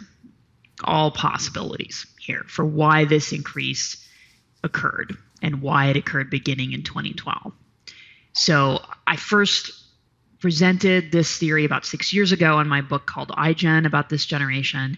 all 0.83 1.11
possibilities 1.11 2.05
here 2.19 2.43
for 2.47 2.65
why 2.65 3.05
this 3.05 3.31
increase 3.31 4.05
occurred 4.63 5.17
and 5.41 5.61
why 5.61 5.87
it 5.87 5.97
occurred 5.97 6.29
beginning 6.29 6.73
in 6.73 6.83
2012. 6.83 7.53
So 8.33 8.81
I 9.07 9.15
first 9.15 9.71
presented 10.39 11.11
this 11.11 11.37
theory 11.37 11.65
about 11.65 11.85
six 11.85 12.13
years 12.13 12.31
ago 12.31 12.59
in 12.59 12.67
my 12.67 12.81
book 12.81 13.05
called 13.05 13.29
iGen 13.29 13.85
about 13.85 14.09
this 14.09 14.25
generation. 14.25 14.97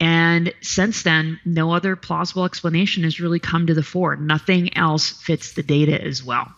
And 0.00 0.52
since 0.60 1.02
then, 1.02 1.38
no 1.44 1.72
other 1.72 1.94
plausible 1.94 2.44
explanation 2.44 3.04
has 3.04 3.20
really 3.20 3.38
come 3.38 3.68
to 3.68 3.74
the 3.74 3.82
fore. 3.82 4.16
Nothing 4.16 4.76
else 4.76 5.10
fits 5.10 5.52
the 5.52 5.62
data 5.62 6.02
as 6.02 6.24
well. 6.24 6.52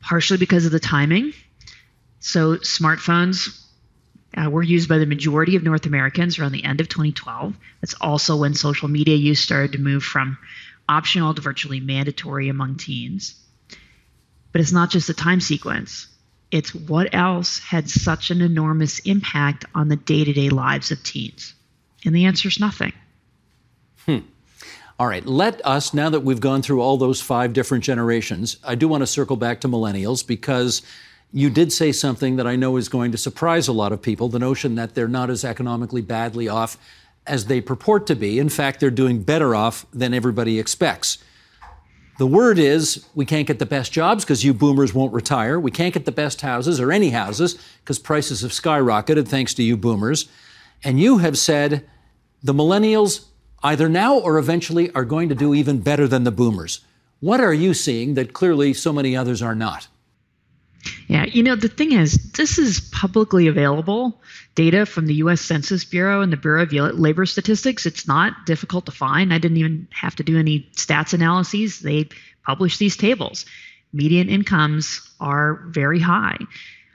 Partially 0.00 0.38
because 0.38 0.66
of 0.66 0.72
the 0.72 0.80
timing. 0.80 1.32
So, 2.20 2.56
smartphones 2.56 3.64
uh, 4.36 4.50
were 4.50 4.62
used 4.62 4.88
by 4.88 4.98
the 4.98 5.06
majority 5.06 5.56
of 5.56 5.62
North 5.62 5.86
Americans 5.86 6.38
around 6.38 6.52
the 6.52 6.64
end 6.64 6.80
of 6.80 6.88
2012. 6.88 7.54
That's 7.80 7.94
also 7.94 8.36
when 8.36 8.54
social 8.54 8.88
media 8.88 9.16
use 9.16 9.40
started 9.40 9.72
to 9.72 9.78
move 9.78 10.02
from 10.02 10.38
optional 10.88 11.34
to 11.34 11.40
virtually 11.40 11.80
mandatory 11.80 12.48
among 12.48 12.76
teens. 12.76 13.34
But 14.52 14.60
it's 14.60 14.72
not 14.72 14.90
just 14.90 15.06
the 15.06 15.14
time 15.14 15.40
sequence, 15.40 16.06
it's 16.50 16.74
what 16.74 17.14
else 17.14 17.58
had 17.58 17.90
such 17.90 18.30
an 18.30 18.40
enormous 18.40 19.00
impact 19.00 19.66
on 19.74 19.88
the 19.88 19.96
day 19.96 20.24
to 20.24 20.32
day 20.32 20.48
lives 20.48 20.90
of 20.90 21.02
teens. 21.02 21.54
And 22.04 22.14
the 22.14 22.24
answer 22.24 22.48
is 22.48 22.58
nothing. 22.58 22.92
Hmm. 24.06 24.18
All 24.98 25.06
right, 25.06 25.24
let 25.24 25.64
us, 25.64 25.94
now 25.94 26.10
that 26.10 26.20
we've 26.20 26.40
gone 26.40 26.62
through 26.62 26.80
all 26.80 26.96
those 26.96 27.20
five 27.20 27.52
different 27.52 27.84
generations, 27.84 28.56
I 28.64 28.74
do 28.74 28.88
want 28.88 29.02
to 29.02 29.06
circle 29.06 29.36
back 29.36 29.60
to 29.60 29.68
millennials 29.68 30.26
because 30.26 30.82
you 31.32 31.50
did 31.50 31.72
say 31.72 31.92
something 31.92 32.36
that 32.36 32.46
I 32.46 32.56
know 32.56 32.76
is 32.76 32.88
going 32.88 33.12
to 33.12 33.18
surprise 33.18 33.68
a 33.68 33.72
lot 33.72 33.92
of 33.92 34.00
people 34.00 34.28
the 34.28 34.38
notion 34.38 34.76
that 34.76 34.94
they're 34.94 35.08
not 35.08 35.30
as 35.30 35.44
economically 35.44 36.00
badly 36.00 36.48
off 36.48 36.78
as 37.26 37.46
they 37.46 37.60
purport 37.60 38.06
to 38.06 38.16
be. 38.16 38.38
In 38.38 38.48
fact, 38.48 38.80
they're 38.80 38.90
doing 38.90 39.22
better 39.22 39.54
off 39.54 39.84
than 39.92 40.14
everybody 40.14 40.58
expects. 40.58 41.18
The 42.18 42.26
word 42.26 42.58
is 42.58 43.06
we 43.14 43.26
can't 43.26 43.46
get 43.46 43.58
the 43.58 43.66
best 43.66 43.92
jobs 43.92 44.24
because 44.24 44.44
you 44.44 44.52
boomers 44.52 44.92
won't 44.92 45.12
retire. 45.12 45.60
We 45.60 45.70
can't 45.70 45.94
get 45.94 46.04
the 46.04 46.12
best 46.12 46.40
houses 46.40 46.80
or 46.80 46.90
any 46.90 47.10
houses 47.10 47.56
because 47.80 47.98
prices 47.98 48.40
have 48.40 48.50
skyrocketed 48.50 49.28
thanks 49.28 49.54
to 49.54 49.62
you 49.62 49.76
boomers. 49.76 50.28
And 50.82 50.98
you 50.98 51.18
have 51.18 51.38
said 51.38 51.88
the 52.42 52.54
millennials 52.54 53.26
either 53.62 53.88
now 53.88 54.18
or 54.18 54.38
eventually 54.38 54.90
are 54.92 55.04
going 55.04 55.28
to 55.28 55.34
do 55.34 55.54
even 55.54 55.80
better 55.80 56.08
than 56.08 56.24
the 56.24 56.32
boomers. 56.32 56.80
What 57.20 57.40
are 57.40 57.54
you 57.54 57.74
seeing 57.74 58.14
that 58.14 58.32
clearly 58.32 58.72
so 58.72 58.92
many 58.92 59.16
others 59.16 59.42
are 59.42 59.54
not? 59.54 59.88
Yeah, 61.08 61.24
you 61.24 61.42
know, 61.42 61.56
the 61.56 61.68
thing 61.68 61.92
is, 61.92 62.32
this 62.32 62.58
is 62.58 62.80
publicly 62.80 63.46
available 63.46 64.20
data 64.54 64.84
from 64.86 65.06
the 65.06 65.14
US 65.14 65.40
Census 65.40 65.84
Bureau 65.84 66.20
and 66.20 66.32
the 66.32 66.36
Bureau 66.36 66.62
of 66.62 66.72
Labor 66.72 67.26
Statistics. 67.26 67.86
It's 67.86 68.06
not 68.06 68.46
difficult 68.46 68.86
to 68.86 68.92
find. 68.92 69.32
I 69.32 69.38
didn't 69.38 69.56
even 69.56 69.88
have 69.90 70.16
to 70.16 70.22
do 70.22 70.38
any 70.38 70.68
stats 70.74 71.14
analyses. 71.14 71.80
They 71.80 72.08
publish 72.44 72.76
these 72.78 72.96
tables. 72.96 73.46
Median 73.92 74.28
incomes 74.28 75.00
are 75.20 75.64
very 75.68 76.00
high. 76.00 76.38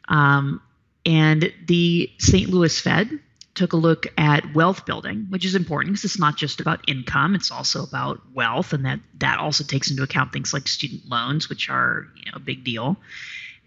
Um, 0.08 0.62
and 1.06 1.52
the 1.68 2.10
St. 2.20 2.50
Louis 2.50 2.80
Fed 2.80 3.20
took 3.56 3.74
a 3.74 3.78
look 3.78 4.08
at 4.18 4.54
wealth 4.56 4.86
building, 4.86 5.28
which 5.30 5.46
is 5.46 5.56
important 5.56 5.94
because 5.94 6.06
it's 6.06 6.20
not 6.20 6.38
just 6.38 6.60
about 6.60 6.88
income; 6.88 7.36
it's 7.36 7.52
also 7.52 7.84
about 7.84 8.22
wealth, 8.34 8.74
and 8.74 8.86
that 8.86 9.00
that 9.20 9.40
also 9.40 9.64
takes 9.64 9.92
into 9.92 10.04
account 10.04 10.34
things 10.34 10.54
like 10.54 10.68
student 10.68 11.08
loans, 11.08 11.50
which 11.50 11.70
are 11.70 12.08
you 12.16 12.32
know 12.32 12.38
a 12.38 12.40
big 12.40 12.64
deal. 12.64 12.98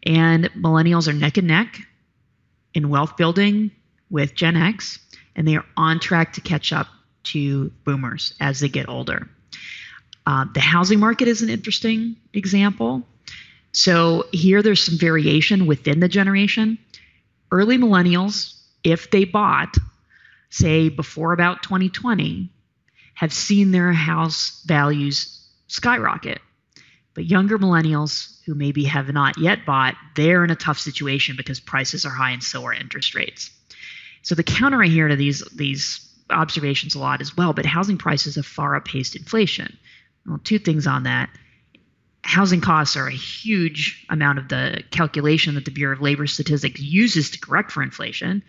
And 0.07 0.45
millennials 0.55 1.09
are 1.09 1.13
neck 1.13 1.37
and 1.37 1.49
neck 1.49 1.81
in 2.75 2.89
wealth 2.89 3.17
building 3.17 3.73
with 4.09 4.35
Gen 4.35 4.57
X, 4.57 5.01
and 5.35 5.47
they 5.47 5.57
are 5.57 5.65
on 5.77 5.99
track 5.99 6.35
to 6.35 6.41
catch 6.41 6.73
up 6.73 6.87
to 7.25 7.71
boomers 7.85 8.33
as 8.41 8.61
they 8.61 8.69
get 8.69 8.89
older. 8.89 9.29
Uh, 10.25 10.47
the 10.55 10.61
housing 10.61 11.01
market 11.01 11.29
is 11.29 11.43
an 11.43 11.51
interesting 11.51 12.17
example. 12.33 13.03
So 13.73 14.25
here 14.33 14.63
there's 14.63 14.83
some 14.83 14.99
variation 14.99 15.67
within 15.67 16.01
the 16.01 16.09
generation. 16.09 16.79
Early 17.51 17.77
millennials, 17.77 18.55
if 18.85 19.11
they 19.11 19.25
bought, 19.25 19.77
say 20.51 20.89
before 20.89 21.33
about 21.33 21.63
2020, 21.63 22.51
have 23.15 23.33
seen 23.33 23.73
their 23.73 23.93
house 23.93 24.63
values 24.67 25.41
skyrocket. 25.67 26.41
But 27.17 27.25
younger 27.25 27.59
millennials 27.59 28.37
who 28.45 28.55
maybe 28.55 28.85
have 28.85 29.11
not 29.11 29.39
yet 29.39 29.65
bought, 29.65 29.97
they're 30.15 30.45
in 30.45 30.51
a 30.51 30.55
tough 30.55 30.79
situation 30.79 31.35
because 31.35 31.59
prices 31.59 32.05
are 32.05 32.11
high 32.11 32.33
and 32.33 32.45
so 32.45 32.63
are 32.67 32.75
interest 32.75 33.15
rates. 33.15 33.51
So 34.21 34.35
the 34.35 34.43
counter 34.43 34.83
I 34.83 34.87
hear 34.87 35.09
to 35.09 35.17
these 35.17 35.41
these 35.55 36.07
observations 36.29 36.95
a 36.95 36.99
lot 36.99 37.23
as 37.23 37.35
well, 37.35 37.55
but 37.55 37.65
housing 37.65 37.97
prices 37.97 38.35
have 38.35 38.45
far 38.45 38.77
outpaced 38.77 39.17
inflation. 39.17 39.79
Well, 40.27 40.41
two 40.45 40.59
things 40.59 40.87
on 40.87 41.05
that. 41.05 41.31
Housing 42.23 42.61
costs 42.61 42.97
are 42.97 43.07
a 43.07 43.13
huge 43.13 44.05
amount 44.11 44.39
of 44.39 44.49
the 44.49 44.83
calculation 44.91 45.55
that 45.55 45.65
the 45.65 45.71
Bureau 45.71 45.95
of 45.95 46.03
Labor 46.03 46.27
Statistics 46.27 46.81
uses 46.81 47.31
to 47.31 47.41
correct 47.41 47.73
for 47.73 47.83
inflation. 47.83 48.43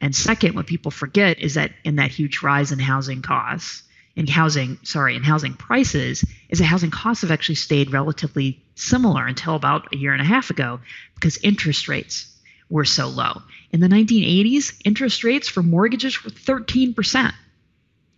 And 0.00 0.16
second, 0.16 0.54
what 0.54 0.66
people 0.66 0.90
forget 0.90 1.40
is 1.40 1.54
that 1.54 1.72
in 1.84 1.96
that 1.96 2.12
huge 2.12 2.40
rise 2.42 2.72
in 2.72 2.78
housing 2.78 3.20
costs, 3.20 3.82
in 4.16 4.26
housing, 4.26 4.78
sorry, 4.82 5.14
in 5.14 5.22
housing 5.22 5.52
prices 5.52 6.24
is 6.48 6.58
that 6.58 6.64
housing 6.64 6.90
costs 6.90 7.20
have 7.20 7.30
actually 7.30 7.56
stayed 7.56 7.92
relatively 7.92 8.62
similar 8.74 9.26
until 9.26 9.54
about 9.54 9.92
a 9.92 9.96
year 9.96 10.12
and 10.12 10.22
a 10.22 10.24
half 10.24 10.48
ago 10.48 10.80
because 11.14 11.38
interest 11.42 11.86
rates 11.86 12.34
were 12.70 12.84
so 12.84 13.08
low. 13.08 13.42
In 13.70 13.80
the 13.80 13.88
1980s, 13.88 14.80
interest 14.84 15.22
rates 15.22 15.48
for 15.48 15.62
mortgages 15.62 16.24
were 16.24 16.30
13%. 16.30 17.32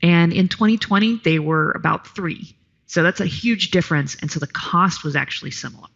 And 0.01 0.33
in 0.33 0.49
2020, 0.49 1.21
they 1.25 1.41
were 1.41 1.73
about 1.73 2.07
3. 2.07 2.55
So 2.87 3.03
that's 3.03 3.21
a 3.21 3.27
huge 3.27 3.73
difference 3.73 4.15
and 4.15 4.31
so 4.31 4.39
the 4.39 4.47
cost 4.47 5.05
was 5.05 5.17
actually 5.17 5.51
similar. 5.51 5.89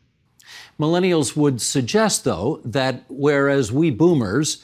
Millennials 0.80 1.36
would 1.36 1.60
suggest 1.60 2.24
though 2.24 2.60
that 2.64 3.04
whereas 3.08 3.70
we 3.70 3.90
boomers 3.90 4.62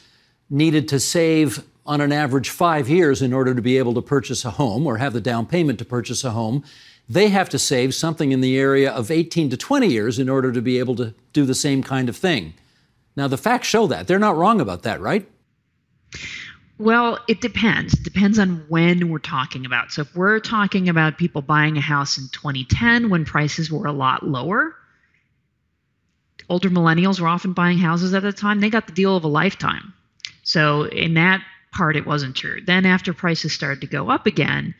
needed 0.50 0.88
to 0.88 0.98
save 0.98 1.62
on 1.88 2.02
an 2.02 2.12
average 2.12 2.50
five 2.50 2.86
years 2.86 3.22
in 3.22 3.32
order 3.32 3.54
to 3.54 3.62
be 3.62 3.78
able 3.78 3.94
to 3.94 4.02
purchase 4.02 4.44
a 4.44 4.50
home 4.50 4.86
or 4.86 4.98
have 4.98 5.14
the 5.14 5.22
down 5.22 5.46
payment 5.46 5.78
to 5.78 5.86
purchase 5.86 6.22
a 6.22 6.32
home. 6.32 6.62
They 7.08 7.28
have 7.30 7.48
to 7.48 7.58
save 7.58 7.94
something 7.94 8.30
in 8.30 8.42
the 8.42 8.58
area 8.58 8.92
of 8.92 9.10
18 9.10 9.48
to 9.48 9.56
20 9.56 9.88
years 9.88 10.18
in 10.18 10.28
order 10.28 10.52
to 10.52 10.60
be 10.60 10.78
able 10.78 10.94
to 10.96 11.14
do 11.32 11.46
the 11.46 11.54
same 11.54 11.82
kind 11.82 12.10
of 12.10 12.16
thing. 12.16 12.52
Now, 13.16 13.26
the 13.26 13.38
facts 13.38 13.66
show 13.66 13.86
that. 13.86 14.06
They're 14.06 14.18
not 14.18 14.36
wrong 14.36 14.60
about 14.60 14.82
that, 14.82 15.00
right? 15.00 15.26
Well, 16.76 17.18
it 17.26 17.40
depends. 17.40 17.94
It 17.94 18.02
depends 18.02 18.38
on 18.38 18.66
when 18.68 19.08
we're 19.08 19.18
talking 19.18 19.64
about. 19.64 19.90
So, 19.90 20.02
if 20.02 20.14
we're 20.14 20.40
talking 20.40 20.90
about 20.90 21.16
people 21.16 21.40
buying 21.40 21.78
a 21.78 21.80
house 21.80 22.18
in 22.18 22.28
2010 22.32 23.08
when 23.08 23.24
prices 23.24 23.72
were 23.72 23.86
a 23.86 23.92
lot 23.92 24.24
lower, 24.24 24.76
older 26.50 26.68
millennials 26.68 27.18
were 27.18 27.26
often 27.26 27.54
buying 27.54 27.78
houses 27.78 28.12
at 28.12 28.22
the 28.22 28.32
time. 28.32 28.60
They 28.60 28.70
got 28.70 28.86
the 28.86 28.92
deal 28.92 29.16
of 29.16 29.24
a 29.24 29.28
lifetime. 29.28 29.94
So, 30.44 30.84
in 30.84 31.14
that 31.14 31.42
part 31.72 31.96
it 31.96 32.06
wasn't 32.06 32.36
true. 32.36 32.60
Then 32.64 32.86
after 32.86 33.12
prices 33.12 33.52
started 33.52 33.80
to 33.82 33.86
go 33.86 34.10
up 34.10 34.26
again, 34.26 34.74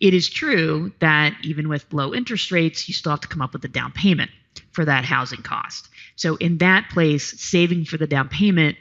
it 0.00 0.14
is 0.14 0.28
true 0.28 0.92
that 1.00 1.34
even 1.42 1.68
with 1.68 1.92
low 1.92 2.14
interest 2.14 2.50
rates, 2.50 2.88
you 2.88 2.94
still 2.94 3.12
have 3.12 3.20
to 3.20 3.28
come 3.28 3.42
up 3.42 3.52
with 3.52 3.64
a 3.64 3.68
down 3.68 3.92
payment 3.92 4.30
for 4.72 4.84
that 4.84 5.04
housing 5.04 5.42
cost. 5.42 5.88
So 6.16 6.36
in 6.36 6.58
that 6.58 6.88
place, 6.90 7.40
saving 7.40 7.84
for 7.86 7.96
the 7.96 8.06
down 8.06 8.28
payment, 8.28 8.76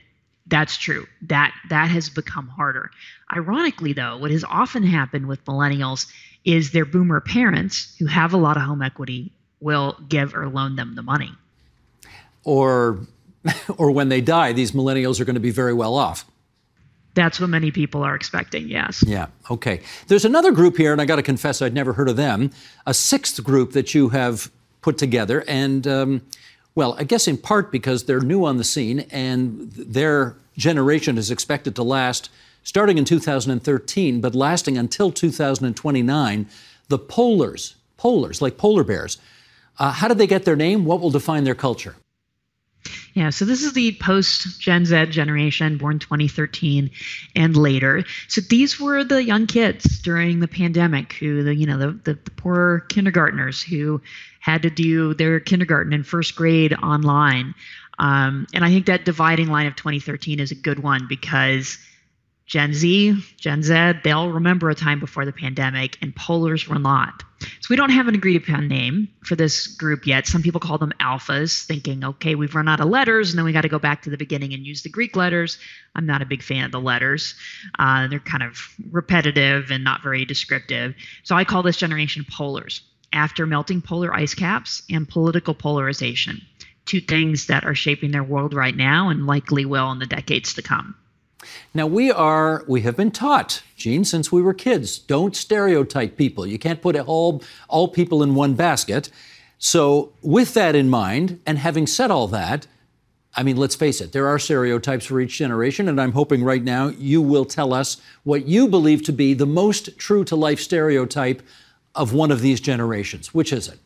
that's 0.48 0.77
true. 0.77 1.08
That 1.24 1.53
that 1.70 1.89
has 1.89 2.10
become 2.10 2.48
harder. 2.48 2.91
Ironically 3.34 3.93
though, 3.93 4.17
what 4.17 4.32
has 4.32 4.43
often 4.43 4.84
happened 4.84 5.27
with 5.27 5.43
millennials 5.46 6.12
is 6.43 6.72
their 6.72 6.86
boomer 6.86 7.22
parents 7.22 7.96
who 8.00 8.05
have 8.05 8.34
a 8.34 8.38
lot 8.38 8.58
of 8.58 8.63
home 8.63 8.82
equity 8.82 9.32
will 9.60 9.98
give 10.10 10.36
or 10.36 10.50
loan 10.50 10.75
them 10.75 10.96
the 10.96 11.01
money. 11.01 11.32
Or 12.43 13.00
or 13.77 13.91
when 13.91 14.10
they 14.10 14.22
die, 14.22 14.53
these 14.53 14.72
millennials 14.72 15.20
are 15.20 15.25
going 15.25 15.36
to 15.36 15.39
be 15.39 15.51
very 15.51 15.74
well 15.74 15.96
off. 15.96 16.25
That's 17.15 17.39
what 17.39 17.50
many 17.50 17.72
people 17.72 18.03
are 18.03 18.15
expecting, 18.15 18.67
yes. 18.67 19.03
Yeah, 19.05 19.27
okay. 19.51 19.82
There's 20.08 20.25
another 20.25 20.51
group 20.51 20.77
here, 20.77 20.91
and 20.91 21.01
I 21.01 21.05
got 21.05 21.17
to 21.17 21.24
confess 21.24 21.62
I'd 21.62 21.74
never 21.74 21.93
heard 21.93 22.10
of 22.10 22.15
them, 22.15 22.51
a 22.88 22.93
sixth 22.93 23.43
group 23.43 23.74
that 23.74 23.93
you 23.93 24.10
have 24.10 24.51
put 24.82 24.98
together. 24.98 25.43
And, 25.48 25.86
um, 25.88 26.22
well, 26.75 26.96
I 26.98 27.03
guess 27.03 27.27
in 27.27 27.38
part 27.38 27.72
because 27.72 28.05
they're 28.05 28.22
new 28.22 28.46
on 28.46 28.58
the 28.58 28.63
scene 28.63 29.01
and 29.12 29.72
their 29.74 30.36
generation 30.58 31.17
is 31.17 31.29
expected 31.29 31.75
to 31.75 31.84
last 31.84 32.29
starting 32.63 32.98
in 32.98 33.05
2013, 33.05 34.22
but 34.22 34.34
lasting 34.34 34.77
until 34.77 35.12
2029. 35.12 36.48
The 36.89 37.00
polars, 37.00 37.75
polars, 38.00 38.41
like 38.41 38.58
polar 38.58 38.84
bears. 38.84 39.17
Uh, 39.79 39.91
how 39.91 40.08
did 40.08 40.17
they 40.17 40.27
get 40.27 40.46
their 40.46 40.55
name? 40.55 40.86
What 40.86 41.01
will 41.01 41.10
define 41.10 41.43
their 41.43 41.55
culture? 41.55 41.96
Yeah, 43.13 43.29
so 43.29 43.46
this 43.46 43.63
is 43.63 43.74
the 43.74 43.96
post 44.01 44.60
Gen 44.60 44.86
Z 44.86 45.08
generation, 45.08 45.77
born 45.77 46.00
2013 46.00 46.89
and 47.36 47.55
later. 47.55 48.03
So 48.27 48.41
these 48.41 48.79
were 48.79 49.03
the 49.03 49.24
young 49.24 49.46
kids 49.46 50.00
during 50.00 50.39
the 50.39 50.48
pandemic, 50.48 51.13
who 51.13 51.43
the 51.43 51.55
you 51.55 51.67
know 51.67 51.77
the, 51.77 51.91
the, 51.91 52.20
the 52.24 52.32
poor 52.32 52.79
kindergartners 52.89 53.62
who 53.62 54.01
had 54.39 54.63
to 54.63 54.72
do 54.72 55.13
their 55.13 55.39
kindergarten 55.39 55.93
and 55.93 56.05
first 56.05 56.36
grade 56.36 56.74
online. 56.74 57.53
Um, 58.00 58.48
and 58.53 58.65
I 58.65 58.70
think 58.70 58.88
that 58.88 59.05
dividing 59.05 59.48
line 59.48 59.67
of 59.67 59.75
2013 59.75 60.39
is 60.39 60.51
a 60.51 60.55
good 60.55 60.79
one 60.79 61.05
because 61.08 61.77
Gen 62.46 62.74
Z, 62.74 63.16
Gen 63.38 63.64
Z, 63.64 63.94
they 64.04 64.12
all 64.12 64.30
remember 64.30 64.70
a 64.70 64.76
time 64.76 65.00
before 65.00 65.26
the 65.26 65.32
pandemic, 65.32 65.98
and 66.02 66.14
polars 66.14 66.68
were 66.68 66.80
not. 66.80 67.24
So 67.40 67.68
we 67.70 67.76
don't 67.76 67.90
have 67.90 68.08
an 68.08 68.16
agreed 68.16 68.36
upon 68.36 68.68
name 68.68 69.10
for 69.24 69.36
this 69.36 69.68
group 69.68 70.06
yet. 70.06 70.28
Some 70.28 70.42
people 70.42 70.60
call 70.60 70.78
them 70.78 70.94
alphas, 71.00 71.66
thinking, 71.66 72.04
okay, 72.04 72.36
we've 72.36 72.56
run 72.56 72.68
out 72.68 72.80
of 72.80 72.88
letters, 72.88 73.30
and 73.30 73.38
then 73.38 73.46
we 73.46 73.54
got 73.54 73.62
to 73.62 73.70
go 73.70 73.80
back 73.80 74.02
to 74.04 74.10
the 74.10 74.18
beginning 74.18 74.54
and 74.54 74.66
use 74.66 74.84
the 74.84 74.90
Greek 74.90 75.16
letters. 75.16 75.58
I'm 75.96 76.06
not 76.06 76.22
a 76.22 76.26
big 76.26 76.44
fan 76.44 76.66
of 76.66 76.72
the 76.72 76.80
letters. 76.80 77.36
Uh, 77.80 78.08
they're 78.08 78.20
kind 78.20 78.44
of 78.44 78.60
repetitive 78.92 79.72
and 79.72 79.84
not 79.84 80.04
very 80.04 80.26
descriptive. 80.26 80.96
So 81.24 81.36
I 81.36 81.46
call 81.46 81.64
this 81.64 81.78
generation 81.78 82.26
polars, 82.30 82.82
after 83.14 83.46
melting 83.46 83.82
polar 83.82 84.14
ice 84.14 84.34
caps 84.34 84.84
and 84.90 85.08
political 85.08 85.54
polarization, 85.54 86.42
two 86.86 87.00
things 87.00 87.48
that 87.48 87.64
are 87.64 87.76
shaping 87.76 88.12
their 88.12 88.24
world 88.24 88.54
right 88.54 88.76
now 88.76 89.10
and 89.10 89.28
likely 89.28 89.66
will 89.66 89.92
in 89.92 90.00
the 90.00 90.06
decades 90.06 90.54
to 90.56 90.62
come. 90.62 90.96
Now, 91.74 91.88
we 91.88 92.12
are, 92.12 92.64
we 92.68 92.82
have 92.82 92.98
been 92.98 93.12
taught, 93.12 93.64
Jean, 93.76 94.06
since 94.06 94.32
we 94.32 94.42
were 94.42 94.54
kids, 94.54 94.98
don't 94.98 95.36
stereotype 95.36 96.18
people. 96.18 96.46
You 96.46 96.60
can't 96.60 96.82
put 96.82 96.96
all, 96.96 97.44
all 97.68 97.88
people 97.88 98.24
in 98.24 98.36
one 98.36 98.54
basket. 98.54 99.10
So, 99.58 100.12
with 100.22 100.54
that 100.56 100.76
in 100.76 100.90
mind, 100.90 101.40
and 101.46 101.58
having 101.58 101.88
said 101.88 102.12
all 102.12 102.28
that, 102.28 102.68
I 103.36 103.44
mean, 103.44 103.58
let's 103.58 103.76
face 103.76 104.00
it, 104.02 104.12
there 104.12 104.28
are 104.28 104.38
stereotypes 104.38 105.06
for 105.06 105.20
each 105.20 105.38
generation, 105.38 105.90
and 105.90 106.00
I'm 106.00 106.12
hoping 106.12 106.44
right 106.44 106.64
now 106.64 106.90
you 106.90 107.22
will 107.22 107.46
tell 107.46 107.74
us 107.74 108.00
what 108.24 108.46
you 108.46 108.68
believe 108.68 109.04
to 109.04 109.14
be 109.14 109.34
the 109.34 109.48
most 109.48 109.98
true 109.98 110.24
to 110.26 110.36
life 110.36 110.60
stereotype 110.60 111.42
of 111.96 112.14
one 112.14 112.32
of 112.32 112.42
these 112.42 112.60
generations. 112.60 113.34
Which 113.34 113.52
is 113.52 113.68
it? 113.68 113.80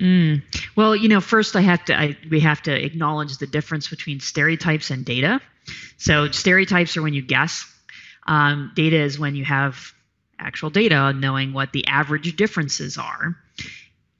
Mm. 0.00 0.42
Well, 0.76 0.94
you 0.94 1.08
know, 1.08 1.20
first 1.20 1.56
I 1.56 1.60
have 1.60 1.84
to 1.86 1.96
I, 1.96 2.16
we 2.30 2.40
have 2.40 2.62
to 2.62 2.84
acknowledge 2.84 3.38
the 3.38 3.46
difference 3.46 3.88
between 3.88 4.20
stereotypes 4.20 4.90
and 4.90 5.04
data. 5.04 5.40
So 5.96 6.30
stereotypes 6.30 6.96
are 6.96 7.02
when 7.02 7.14
you 7.14 7.22
guess. 7.22 7.64
Um, 8.26 8.72
data 8.74 8.96
is 8.96 9.18
when 9.18 9.34
you 9.34 9.44
have 9.44 9.92
actual 10.38 10.70
data, 10.70 11.12
knowing 11.12 11.52
what 11.52 11.72
the 11.72 11.86
average 11.86 12.36
differences 12.36 12.98
are. 12.98 13.36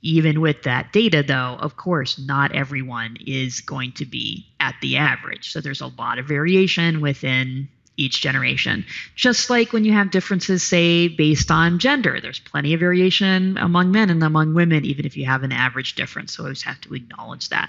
Even 0.01 0.41
with 0.41 0.63
that 0.63 0.93
data, 0.93 1.25
though, 1.27 1.57
of 1.59 1.77
course, 1.77 2.19
not 2.19 2.55
everyone 2.55 3.17
is 3.27 3.61
going 3.61 3.93
to 3.93 4.07
be 4.07 4.47
at 4.61 4.77
the 4.81 4.97
average. 4.97 5.53
So 5.53 5.61
there's 5.61 5.81
a 5.81 5.89
lot 5.89 6.19
of 6.19 6.27
variation 6.27 7.01
within 7.01 7.69
each 7.97 8.21
generation. 8.21 8.85
Just 9.17 9.51
like 9.51 9.73
when 9.73 9.85
you 9.85 9.93
have 9.93 10.13
differences, 10.13 10.63
say, 10.63 11.09
based 11.09 11.51
on 11.51 11.81
gender, 11.81 12.21
there's 12.23 12.39
plenty 12.39 12.73
of 12.75 12.81
variation 12.81 13.59
among 13.59 13.91
men 13.91 14.09
and 14.09 14.23
among 14.23 14.55
women, 14.55 14.85
even 14.85 15.05
if 15.05 15.17
you 15.17 15.27
have 15.27 15.43
an 15.43 15.53
average 15.53 15.97
difference. 15.97 16.37
So 16.37 16.45
always 16.45 16.63
have 16.63 16.81
to 16.83 16.95
acknowledge 16.95 17.49
that. 17.49 17.69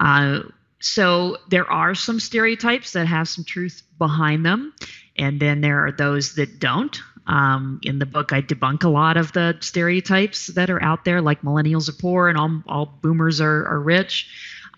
Uh, 0.00 0.40
so 0.84 1.38
there 1.48 1.70
are 1.70 1.94
some 1.94 2.20
stereotypes 2.20 2.92
that 2.92 3.06
have 3.06 3.28
some 3.28 3.44
truth 3.44 3.82
behind 3.98 4.44
them, 4.44 4.74
and 5.16 5.40
then 5.40 5.60
there 5.60 5.86
are 5.86 5.92
those 5.92 6.34
that 6.34 6.58
don't. 6.58 7.00
Um, 7.26 7.80
in 7.82 7.98
the 8.00 8.06
book, 8.06 8.32
I 8.32 8.42
debunk 8.42 8.82
a 8.82 8.88
lot 8.88 9.16
of 9.16 9.32
the 9.32 9.56
stereotypes 9.60 10.48
that 10.48 10.70
are 10.70 10.82
out 10.82 11.04
there, 11.04 11.22
like 11.22 11.42
millennials 11.42 11.88
are 11.88 11.92
poor 12.00 12.28
and 12.28 12.36
all, 12.36 12.62
all 12.66 12.98
boomers 13.00 13.40
are, 13.40 13.64
are 13.66 13.80
rich. 13.80 14.28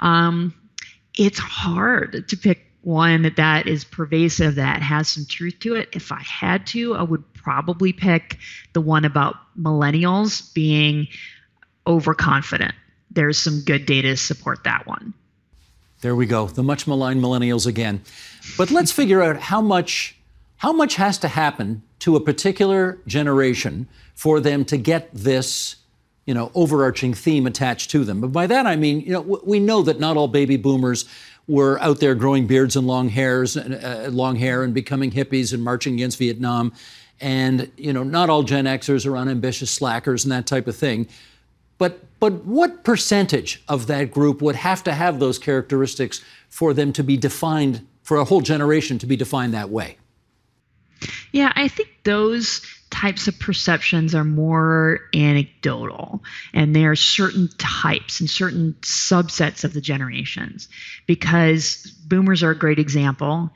Um, 0.01 0.55
it's 1.17 1.39
hard 1.39 2.29
to 2.29 2.37
pick 2.37 2.67
one 2.83 3.33
that 3.37 3.67
is 3.67 3.85
pervasive 3.85 4.57
that 4.57 4.83
has 4.83 5.09
some 5.09 5.25
truth 5.25 5.59
to 5.61 5.75
it. 5.75 5.89
If 5.93 6.13
I 6.13 6.21
had 6.21 6.67
to, 6.69 6.95
I 6.95 7.03
would 7.03 7.33
probably 7.33 7.95
pick 7.95 8.37
the 8.75 8.83
one 8.83 9.07
about 9.07 9.37
millennials 9.59 10.53
being 10.53 11.09
overconfident. 11.87 12.75
There's 13.11 13.39
some 13.39 13.63
good 13.65 13.87
data 13.87 14.09
to 14.09 14.17
support 14.17 14.65
that 14.65 14.87
one. 14.87 15.15
There 16.05 16.15
we 16.15 16.27
go, 16.27 16.49
the 16.49 16.63
much 16.63 16.87
maligned 16.87 17.23
millennials 17.23 17.67
again. 17.67 18.03
But 18.59 18.71
let's 18.71 18.93
figure 18.93 19.23
out 19.23 19.39
how 19.39 19.63
much 19.63 20.19
how 20.59 20.71
much 20.71 20.97
has 20.97 21.17
to 21.21 21.29
happen 21.29 21.83
to 22.01 22.15
a 22.15 22.21
particular 22.21 22.99
generation 23.07 23.89
for 24.15 24.39
them 24.39 24.67
to 24.67 24.77
get 24.77 25.09
this, 25.15 25.77
you 26.27 26.35
know, 26.35 26.53
overarching 26.55 27.15
theme 27.15 27.47
attached 27.47 27.91
to 27.93 28.05
them. 28.05 28.21
But 28.21 28.33
by 28.33 28.47
that 28.49 28.67
I 28.67 28.77
mean, 28.77 29.01
you 29.01 29.13
know, 29.13 29.23
we 29.23 29.59
know 29.59 29.81
that 29.81 29.99
not 29.99 30.19
all 30.19 30.29
baby 30.29 30.59
boomers 30.59 31.07
were 31.49 31.81
out 31.81 32.01
there 32.01 32.15
growing 32.15 32.47
beards 32.47 32.77
and 32.77 32.87
long 32.87 33.09
hairs, 33.09 33.57
uh, 33.57 34.11
long 34.13 34.37
hair, 34.37 34.63
and 34.63 34.75
becoming 34.75 35.11
hippies 35.11 35.55
and 35.55 35.65
marching 35.65 35.95
against 35.95 36.19
Vietnam. 36.19 36.75
And 37.19 37.73
you 37.79 37.95
know, 37.95 38.03
not 38.03 38.29
all 38.29 38.43
Gen 38.43 38.67
Xers 38.67 39.07
are 39.07 39.17
unambitious 39.17 39.71
slackers 39.71 40.27
and 40.27 40.33
that 40.33 40.47
type 40.47 40.67
of 40.67 40.77
thing. 40.77 41.09
But, 41.79 42.01
but 42.21 42.45
what 42.45 42.85
percentage 42.85 43.63
of 43.69 43.87
that 43.89 44.11
group 44.11 44.41
would 44.41 44.57
have 44.57 44.85
to 44.85 44.93
have 44.93 45.19
those 45.19 45.39
characteristics 45.39 46.21
for 46.49 46.73
them 46.73 46.93
to 46.93 47.03
be 47.03 47.17
defined, 47.17 47.87
for 48.03 48.17
a 48.17 48.25
whole 48.25 48.41
generation 48.41 48.99
to 48.99 49.07
be 49.07 49.17
defined 49.17 49.55
that 49.55 49.71
way? 49.71 49.99
Yeah, 51.33 51.53
I 51.57 51.69
think 51.69 51.89
those 52.05 52.63
types 52.91 53.27
of 53.27 53.39
perceptions 53.41 54.15
are 54.15 54.25
more 54.25 55.01
anecdotal 55.13 56.23
and 56.53 56.77
there 56.77 56.93
are 56.93 56.97
certain 56.97 57.49
types 57.59 58.21
and 58.21 58.31
certain 58.31 58.75
subsets 58.83 59.65
of 59.65 59.75
the 59.75 59.81
generations. 59.81 60.69
Because 61.07 61.93
boomers 62.07 62.45
are 62.45 62.53
a 62.53 62.59
great 62.59 62.79
example. 62.79 63.51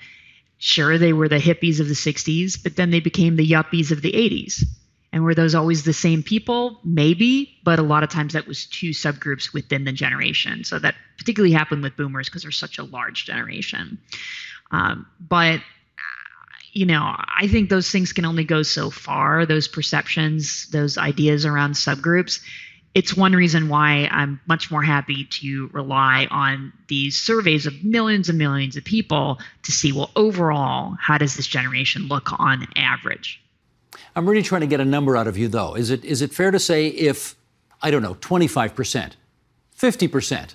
Sure 0.58 0.98
they 0.98 1.12
were 1.12 1.28
the 1.28 1.38
hippies 1.38 1.78
of 1.78 1.86
the 1.86 1.94
60s 1.94 2.60
but 2.60 2.74
then 2.74 2.90
they 2.90 3.00
became 3.00 3.36
the 3.36 3.48
yuppies 3.48 3.92
of 3.92 4.02
the 4.02 4.12
80s 4.12 4.64
and 5.12 5.24
were 5.24 5.34
those 5.34 5.54
always 5.54 5.84
the 5.84 5.92
same 5.92 6.22
people? 6.22 6.80
Maybe, 6.84 7.58
but 7.64 7.78
a 7.78 7.82
lot 7.82 8.02
of 8.02 8.10
times 8.10 8.34
that 8.34 8.46
was 8.46 8.66
two 8.66 8.90
subgroups 8.90 9.52
within 9.52 9.84
the 9.84 9.92
generation. 9.92 10.64
So 10.64 10.78
that 10.78 10.94
particularly 11.16 11.54
happened 11.54 11.82
with 11.82 11.96
boomers 11.96 12.28
because 12.28 12.42
they're 12.42 12.52
such 12.52 12.78
a 12.78 12.84
large 12.84 13.24
generation. 13.24 13.98
Um, 14.70 15.06
but 15.18 15.60
you 16.72 16.86
know, 16.86 17.02
I 17.02 17.48
think 17.48 17.70
those 17.70 17.90
things 17.90 18.12
can 18.12 18.24
only 18.24 18.44
go 18.44 18.62
so 18.62 18.90
far. 18.90 19.46
Those 19.46 19.66
perceptions, 19.66 20.68
those 20.68 20.98
ideas 20.98 21.46
around 21.46 21.72
subgroups. 21.72 22.40
It's 22.94 23.16
one 23.16 23.32
reason 23.32 23.68
why 23.68 24.08
I'm 24.10 24.40
much 24.46 24.70
more 24.70 24.82
happy 24.82 25.24
to 25.24 25.68
rely 25.72 26.26
on 26.30 26.72
these 26.88 27.16
surveys 27.16 27.66
of 27.66 27.84
millions 27.84 28.28
and 28.28 28.38
millions 28.38 28.76
of 28.76 28.84
people 28.84 29.38
to 29.64 29.72
see, 29.72 29.92
well, 29.92 30.10
overall, 30.16 30.96
how 31.00 31.18
does 31.18 31.36
this 31.36 31.46
generation 31.46 32.08
look 32.08 32.38
on 32.38 32.66
average? 32.76 33.40
I'm 34.14 34.28
really 34.28 34.42
trying 34.42 34.60
to 34.62 34.66
get 34.66 34.80
a 34.80 34.84
number 34.84 35.16
out 35.16 35.26
of 35.26 35.36
you, 35.36 35.48
though. 35.48 35.74
Is 35.74 35.90
it, 35.90 36.04
is 36.04 36.22
it 36.22 36.32
fair 36.32 36.50
to 36.50 36.58
say 36.58 36.88
if, 36.88 37.36
I 37.82 37.90
don't 37.90 38.02
know, 38.02 38.14
25%, 38.14 39.12
50% 39.76 40.54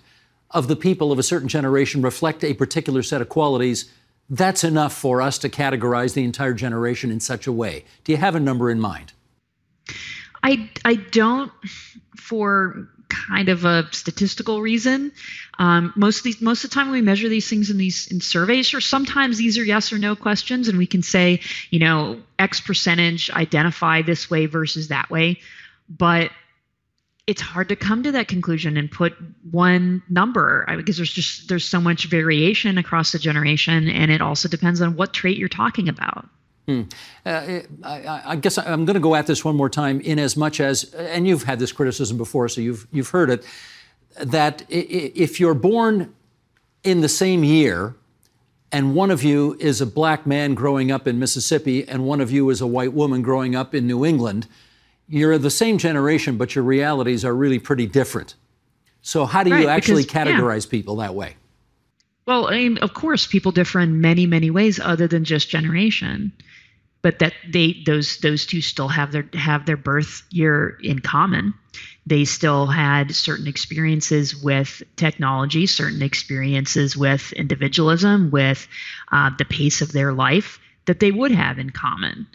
of 0.52 0.68
the 0.68 0.76
people 0.76 1.12
of 1.12 1.20
a 1.20 1.24
certain 1.24 1.48
generation 1.48 2.02
reflect 2.02 2.44
a 2.44 2.54
particular 2.54 3.02
set 3.02 3.22
of 3.22 3.30
qualities, 3.30 3.92
that's 4.30 4.64
enough 4.64 4.94
for 4.94 5.22
us 5.22 5.38
to 5.40 5.50
categorize 5.50 6.14
the 6.14 6.24
entire 6.24 6.54
generation 6.54 7.12
in 7.12 7.20
such 7.20 7.48
a 7.48 7.52
way? 7.52 7.86
Do 8.04 8.12
you 8.12 8.18
have 8.18 8.36
a 8.36 8.40
number 8.40 8.70
in 8.70 8.80
mind? 8.80 9.14
I, 10.44 10.70
I 10.86 10.96
don't 10.96 11.52
for 12.18 12.90
kind 13.28 13.50
of 13.50 13.66
a 13.66 13.88
statistical 13.92 14.62
reason. 14.62 15.12
Um, 15.60 15.94
most 15.96 16.18
of 16.18 16.24
these, 16.24 16.42
most 16.42 16.64
of 16.64 16.70
the 16.70 16.74
time 16.74 16.92
we 16.92 17.02
measure 17.02 17.30
these 17.30 17.50
things 17.50 17.70
in 17.70 17.78
these 17.78 18.12
in 18.12 18.22
surveys, 18.22 18.74
or 18.74 18.82
sometimes 18.82 19.38
these 19.38 19.58
are 19.58 19.64
yes 19.64 19.94
or 19.94 19.98
no 19.98 20.16
questions, 20.16 20.68
and 20.68 20.78
we 20.78 20.88
can 20.88 21.02
say, 21.02 21.42
you 21.70 21.80
know, 21.80 22.22
X 22.40 22.62
percentage 22.62 23.30
identify 23.30 24.02
this 24.02 24.30
way 24.30 24.46
versus 24.46 24.88
that 24.88 25.10
way. 25.10 25.40
But 25.90 26.32
it's 27.26 27.42
hard 27.42 27.70
to 27.70 27.76
come 27.76 28.04
to 28.04 28.12
that 28.14 28.28
conclusion 28.28 28.76
and 28.76 28.92
put 28.92 29.14
one 29.50 30.04
number 30.10 30.66
because 30.76 30.98
there's 30.98 31.14
just 31.14 31.48
there's 31.48 31.66
so 31.66 31.80
much 31.80 32.06
variation 32.06 32.78
across 32.78 33.12
the 33.12 33.20
generation, 33.20 33.90
and 33.90 34.12
it 34.12 34.22
also 34.22 34.50
depends 34.50 34.82
on 34.82 34.96
what 34.96 35.14
trait 35.14 35.38
you're 35.38 35.50
talking 35.50 35.88
about. 35.88 36.28
Hmm. 36.68 36.84
Uh, 37.26 37.60
I, 37.84 38.22
I, 38.26 38.36
guess 38.38 38.58
I'm 38.58 38.86
going 38.86 38.94
to 38.94 39.02
go 39.02 39.16
at 39.16 39.28
this 39.28 39.44
one 39.44 39.58
more 39.58 39.70
time, 39.70 40.00
in 40.00 40.18
as 40.18 40.38
much 40.38 40.62
as, 40.62 40.94
and 40.94 41.28
you've 41.28 41.44
had 41.44 41.60
this 41.60 41.74
criticism 41.74 42.18
before, 42.18 42.48
so 42.48 42.62
you've 42.62 42.88
you've 42.92 43.10
heard 43.10 43.30
it, 43.30 43.46
that 44.18 44.64
if 44.70 45.42
you're 45.42 45.56
born 45.56 46.14
in 46.84 47.02
the 47.02 47.10
same 47.10 47.44
year 47.44 47.96
and 48.74 48.96
one 48.96 49.12
of 49.12 49.24
you 49.24 49.56
is 49.60 49.82
a 49.82 49.86
black 49.86 50.26
man 50.26 50.56
growing 50.56 50.92
up 50.92 51.08
in 51.08 51.20
Mississippi, 51.20 51.88
and 51.88 52.06
one 52.06 52.20
of 52.20 52.32
you 52.32 52.50
is 52.50 52.60
a 52.60 52.68
white 52.68 52.92
woman 52.92 53.22
growing 53.22 53.56
up 53.56 53.76
in 53.76 53.86
New 53.86 54.04
England, 54.04 54.48
you're 55.08 55.38
the 55.38 55.52
same 55.52 55.78
generation, 55.78 56.38
but 56.38 56.56
your 56.56 56.64
realities 56.64 57.24
are 57.24 57.36
really 57.36 57.60
pretty 57.60 57.86
different. 57.86 58.34
So, 59.04 59.26
how 59.26 59.44
do 59.44 59.52
right, 59.52 59.62
you 59.62 59.68
actually 59.68 60.04
because, 60.04 60.28
categorize 60.28 60.66
yeah. 60.66 60.72
people 60.72 60.96
that 60.98 61.14
way? 61.14 61.36
Well, 62.26 62.48
I 62.48 62.52
mean, 62.52 62.78
of 62.80 62.96
course, 62.96 63.28
people 63.28 63.52
differ 63.52 63.80
in 63.80 64.02
many, 64.02 64.26
many 64.26 64.50
ways 64.50 64.80
other 64.80 65.08
than 65.08 65.24
just 65.24 65.50
generation 65.50 66.32
but 67.04 67.20
that 67.20 67.34
they 67.48 67.84
those 67.86 68.18
those 68.18 68.48
two 68.48 68.62
still 68.62 68.88
have 68.88 69.12
their 69.12 69.30
have 69.34 69.66
their 69.68 69.78
birth 69.78 70.24
year 70.32 70.78
in 70.82 71.00
common. 71.00 71.54
They 72.06 72.26
still 72.26 72.66
had 72.66 73.14
certain 73.14 73.48
experiences 73.48 74.36
with 74.36 74.82
technology 74.96 75.68
certain 75.68 76.02
experiences 76.02 76.98
with 76.98 77.32
individualism 77.34 78.32
with 78.32 78.68
uh, 79.12 79.32
the 79.38 79.46
pace 79.46 79.82
of 79.82 79.92
their 79.92 80.14
life 80.14 80.60
that 80.86 81.00
they 81.00 81.12
would 81.12 81.32
have 81.32 81.60
in 81.60 81.70
common 81.70 82.26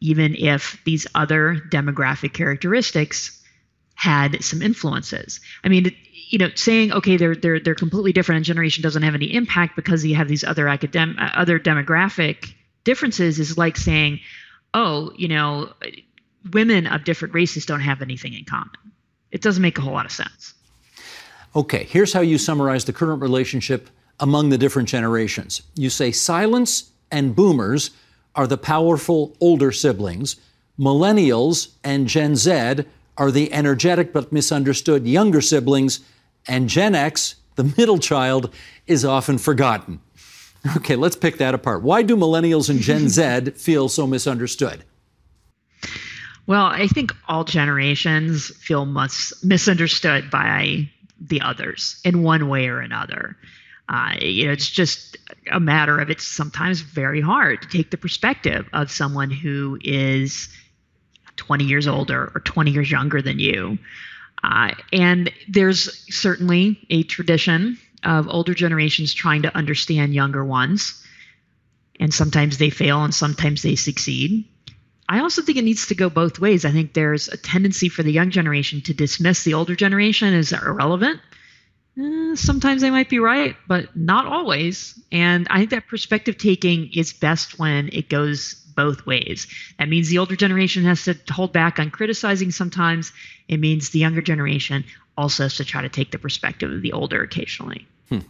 even 0.00 0.34
if 0.34 0.80
these 0.84 1.06
other 1.14 1.56
demographic 1.68 2.32
characteristics 2.32 3.38
had 3.94 4.42
some 4.42 4.62
influences. 4.62 5.40
I 5.62 5.68
mean 5.68 5.94
you 6.30 6.38
know 6.38 6.50
saying 6.54 6.92
okay 6.92 7.16
they're 7.16 7.34
they're 7.34 7.60
they're 7.60 7.74
completely 7.74 8.12
different 8.12 8.38
and 8.38 8.44
generation 8.46 8.82
doesn't 8.82 9.02
have 9.02 9.14
any 9.14 9.34
impact 9.34 9.76
because 9.76 10.04
you 10.06 10.14
have 10.14 10.28
these 10.28 10.44
other 10.44 10.68
academic 10.68 11.16
other 11.18 11.58
demographic 11.58 12.54
differences 12.84 13.38
is 13.38 13.58
like 13.58 13.76
saying, 13.76 14.20
oh, 14.74 15.12
you 15.16 15.28
know, 15.28 15.72
women 16.52 16.86
of 16.86 17.04
different 17.04 17.34
races 17.34 17.66
don't 17.66 17.80
have 17.80 18.02
anything 18.02 18.34
in 18.34 18.44
common. 18.44 18.70
It 19.30 19.42
doesn't 19.42 19.62
make 19.62 19.78
a 19.78 19.80
whole 19.80 19.92
lot 19.92 20.06
of 20.06 20.12
sense. 20.12 20.54
Okay, 21.54 21.84
here's 21.84 22.12
how 22.12 22.20
you 22.20 22.38
summarize 22.38 22.84
the 22.84 22.92
current 22.92 23.20
relationship 23.20 23.90
among 24.20 24.50
the 24.50 24.58
different 24.58 24.88
generations. 24.88 25.62
You 25.74 25.90
say 25.90 26.12
silents 26.12 26.90
and 27.10 27.34
boomers 27.34 27.90
are 28.34 28.46
the 28.46 28.58
powerful 28.58 29.36
older 29.40 29.72
siblings, 29.72 30.36
millennials 30.78 31.72
and 31.82 32.06
Gen 32.06 32.36
Z 32.36 32.84
are 33.16 33.30
the 33.30 33.52
energetic 33.52 34.12
but 34.12 34.32
misunderstood 34.32 35.06
younger 35.06 35.40
siblings, 35.40 36.00
and 36.46 36.68
Gen 36.68 36.94
X, 36.94 37.36
the 37.56 37.64
middle 37.76 37.98
child, 37.98 38.54
is 38.86 39.04
often 39.04 39.36
forgotten. 39.36 40.00
Okay, 40.76 40.96
let's 40.96 41.16
pick 41.16 41.38
that 41.38 41.54
apart. 41.54 41.82
Why 41.82 42.02
do 42.02 42.16
millennials 42.16 42.68
and 42.68 42.80
Gen 42.80 43.08
Z 43.08 43.50
feel 43.56 43.88
so 43.88 44.06
misunderstood? 44.06 44.84
Well, 46.46 46.66
I 46.66 46.86
think 46.86 47.14
all 47.28 47.44
generations 47.44 48.54
feel 48.56 48.84
mis- 48.84 49.32
misunderstood 49.42 50.30
by 50.30 50.90
the 51.20 51.40
others 51.40 52.00
in 52.04 52.22
one 52.22 52.48
way 52.48 52.68
or 52.68 52.80
another. 52.80 53.36
Uh, 53.88 54.14
you 54.20 54.46
know, 54.46 54.52
it's 54.52 54.68
just 54.68 55.16
a 55.50 55.60
matter 55.60 55.98
of 55.98 56.10
it's 56.10 56.26
sometimes 56.26 56.80
very 56.80 57.20
hard 57.20 57.62
to 57.62 57.68
take 57.68 57.90
the 57.90 57.96
perspective 57.96 58.68
of 58.72 58.90
someone 58.90 59.30
who 59.30 59.78
is 59.82 60.48
20 61.36 61.64
years 61.64 61.88
older 61.88 62.30
or 62.34 62.40
20 62.40 62.70
years 62.70 62.90
younger 62.90 63.20
than 63.22 63.38
you. 63.38 63.78
Uh, 64.44 64.72
and 64.92 65.32
there's 65.48 66.04
certainly 66.14 66.78
a 66.90 67.02
tradition 67.02 67.78
of 68.04 68.28
older 68.28 68.54
generations 68.54 69.12
trying 69.12 69.42
to 69.42 69.56
understand 69.56 70.14
younger 70.14 70.44
ones. 70.44 71.04
And 71.98 72.12
sometimes 72.12 72.58
they 72.58 72.70
fail 72.70 73.04
and 73.04 73.14
sometimes 73.14 73.62
they 73.62 73.76
succeed. 73.76 74.44
I 75.08 75.20
also 75.20 75.42
think 75.42 75.58
it 75.58 75.64
needs 75.64 75.88
to 75.88 75.94
go 75.94 76.08
both 76.08 76.38
ways. 76.38 76.64
I 76.64 76.70
think 76.70 76.94
there's 76.94 77.28
a 77.28 77.36
tendency 77.36 77.88
for 77.88 78.02
the 78.02 78.12
young 78.12 78.30
generation 78.30 78.80
to 78.82 78.94
dismiss 78.94 79.42
the 79.42 79.54
older 79.54 79.74
generation 79.74 80.32
as 80.34 80.52
irrelevant. 80.52 81.20
Eh, 81.98 82.36
sometimes 82.36 82.80
they 82.80 82.90
might 82.90 83.08
be 83.08 83.18
right, 83.18 83.56
but 83.66 83.96
not 83.96 84.26
always. 84.26 84.98
And 85.10 85.46
I 85.50 85.58
think 85.58 85.70
that 85.70 85.88
perspective 85.88 86.38
taking 86.38 86.92
is 86.94 87.12
best 87.12 87.58
when 87.58 87.90
it 87.92 88.08
goes 88.08 88.54
both 88.70 89.04
ways. 89.06 89.46
That 89.78 89.88
means 89.88 90.08
the 90.08 90.18
older 90.18 90.36
generation 90.36 90.84
has 90.84 91.04
to 91.04 91.16
hold 91.30 91.52
back 91.52 91.78
on 91.78 91.90
criticizing 91.90 92.50
sometimes. 92.50 93.12
It 93.48 93.58
means 93.58 93.90
the 93.90 93.98
younger 93.98 94.22
generation 94.22 94.84
also 95.16 95.42
has 95.44 95.56
to 95.56 95.64
try 95.64 95.82
to 95.82 95.88
take 95.88 96.10
the 96.10 96.18
perspective 96.18 96.70
of 96.70 96.82
the 96.82 96.92
older 96.92 97.22
occasionally. 97.22 97.86
Hmm. 98.08 98.20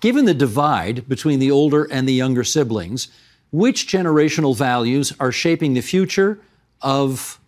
Given 0.00 0.24
the 0.24 0.34
divide 0.34 1.08
between 1.08 1.38
the 1.38 1.50
older 1.50 1.84
and 1.84 2.08
the 2.08 2.12
younger 2.12 2.44
siblings, 2.44 3.08
which 3.50 3.86
generational 3.86 4.56
values 4.56 5.12
are 5.20 5.32
shaping 5.32 5.74
the 5.74 5.80
future 5.80 6.40
of 6.82 7.40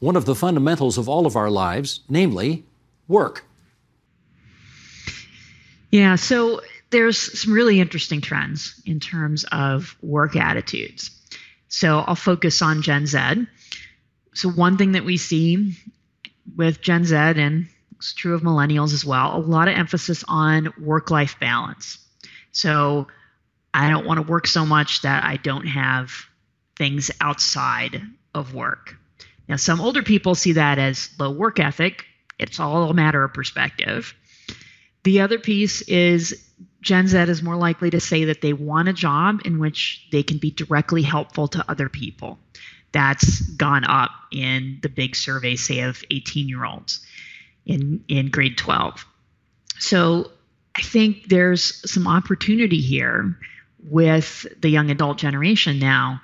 one 0.00 0.16
of 0.16 0.24
the 0.24 0.34
fundamentals 0.34 0.98
of 0.98 1.08
all 1.08 1.26
of 1.26 1.36
our 1.36 1.50
lives, 1.50 2.00
namely 2.08 2.64
work? 3.08 3.44
Yeah, 5.90 6.16
so 6.16 6.60
there's 6.90 7.40
some 7.40 7.52
really 7.52 7.80
interesting 7.80 8.20
trends 8.20 8.80
in 8.86 9.00
terms 9.00 9.44
of 9.52 9.96
work 10.02 10.36
attitudes. 10.36 11.10
So 11.72 12.00
I'll 12.00 12.14
focus 12.14 12.60
on 12.60 12.82
Gen 12.82 13.06
Z. 13.06 13.46
So, 14.34 14.50
one 14.50 14.76
thing 14.76 14.92
that 14.92 15.06
we 15.06 15.16
see 15.16 15.74
with 16.54 16.82
Gen 16.82 17.04
Z 17.04 17.16
and 17.16 17.66
it's 17.96 18.12
true 18.12 18.34
of 18.34 18.42
millennials 18.42 18.92
as 18.92 19.06
well. 19.06 19.36
A 19.36 19.38
lot 19.38 19.68
of 19.68 19.74
emphasis 19.74 20.22
on 20.28 20.74
work 20.78 21.10
life 21.10 21.40
balance. 21.40 21.98
So 22.50 23.06
I 23.72 23.88
don't 23.88 24.04
want 24.04 24.18
to 24.18 24.30
work 24.30 24.46
so 24.46 24.66
much 24.66 25.00
that 25.02 25.24
I 25.24 25.36
don't 25.36 25.66
have 25.66 26.12
things 26.76 27.10
outside 27.22 28.02
of 28.34 28.54
work. 28.54 28.96
Now, 29.48 29.56
some 29.56 29.80
older 29.80 30.02
people 30.02 30.34
see 30.34 30.52
that 30.52 30.78
as 30.78 31.08
low 31.18 31.30
work 31.30 31.58
ethic. 31.58 32.04
It's 32.38 32.60
all 32.60 32.90
a 32.90 32.94
matter 32.94 33.24
of 33.24 33.32
perspective. 33.32 34.14
The 35.04 35.20
other 35.20 35.38
piece 35.38 35.80
is 35.82 36.51
Gen 36.82 37.06
Z 37.06 37.16
is 37.16 37.42
more 37.42 37.56
likely 37.56 37.90
to 37.90 38.00
say 38.00 38.24
that 38.24 38.42
they 38.42 38.52
want 38.52 38.88
a 38.88 38.92
job 38.92 39.40
in 39.44 39.58
which 39.58 40.06
they 40.10 40.22
can 40.22 40.38
be 40.38 40.50
directly 40.50 41.02
helpful 41.02 41.48
to 41.48 41.64
other 41.70 41.88
people. 41.88 42.38
That's 42.90 43.40
gone 43.40 43.84
up 43.84 44.10
in 44.30 44.80
the 44.82 44.88
big 44.88 45.16
survey, 45.16 45.56
say, 45.56 45.80
of 45.80 46.02
18 46.10 46.48
year 46.48 46.64
olds 46.64 47.00
in 47.64 48.04
in 48.08 48.30
grade 48.30 48.58
12. 48.58 49.06
So 49.78 50.30
I 50.74 50.82
think 50.82 51.28
there's 51.28 51.90
some 51.90 52.06
opportunity 52.06 52.80
here 52.80 53.38
with 53.84 54.46
the 54.60 54.68
young 54.68 54.90
adult 54.90 55.18
generation 55.18 55.78
now, 55.78 56.20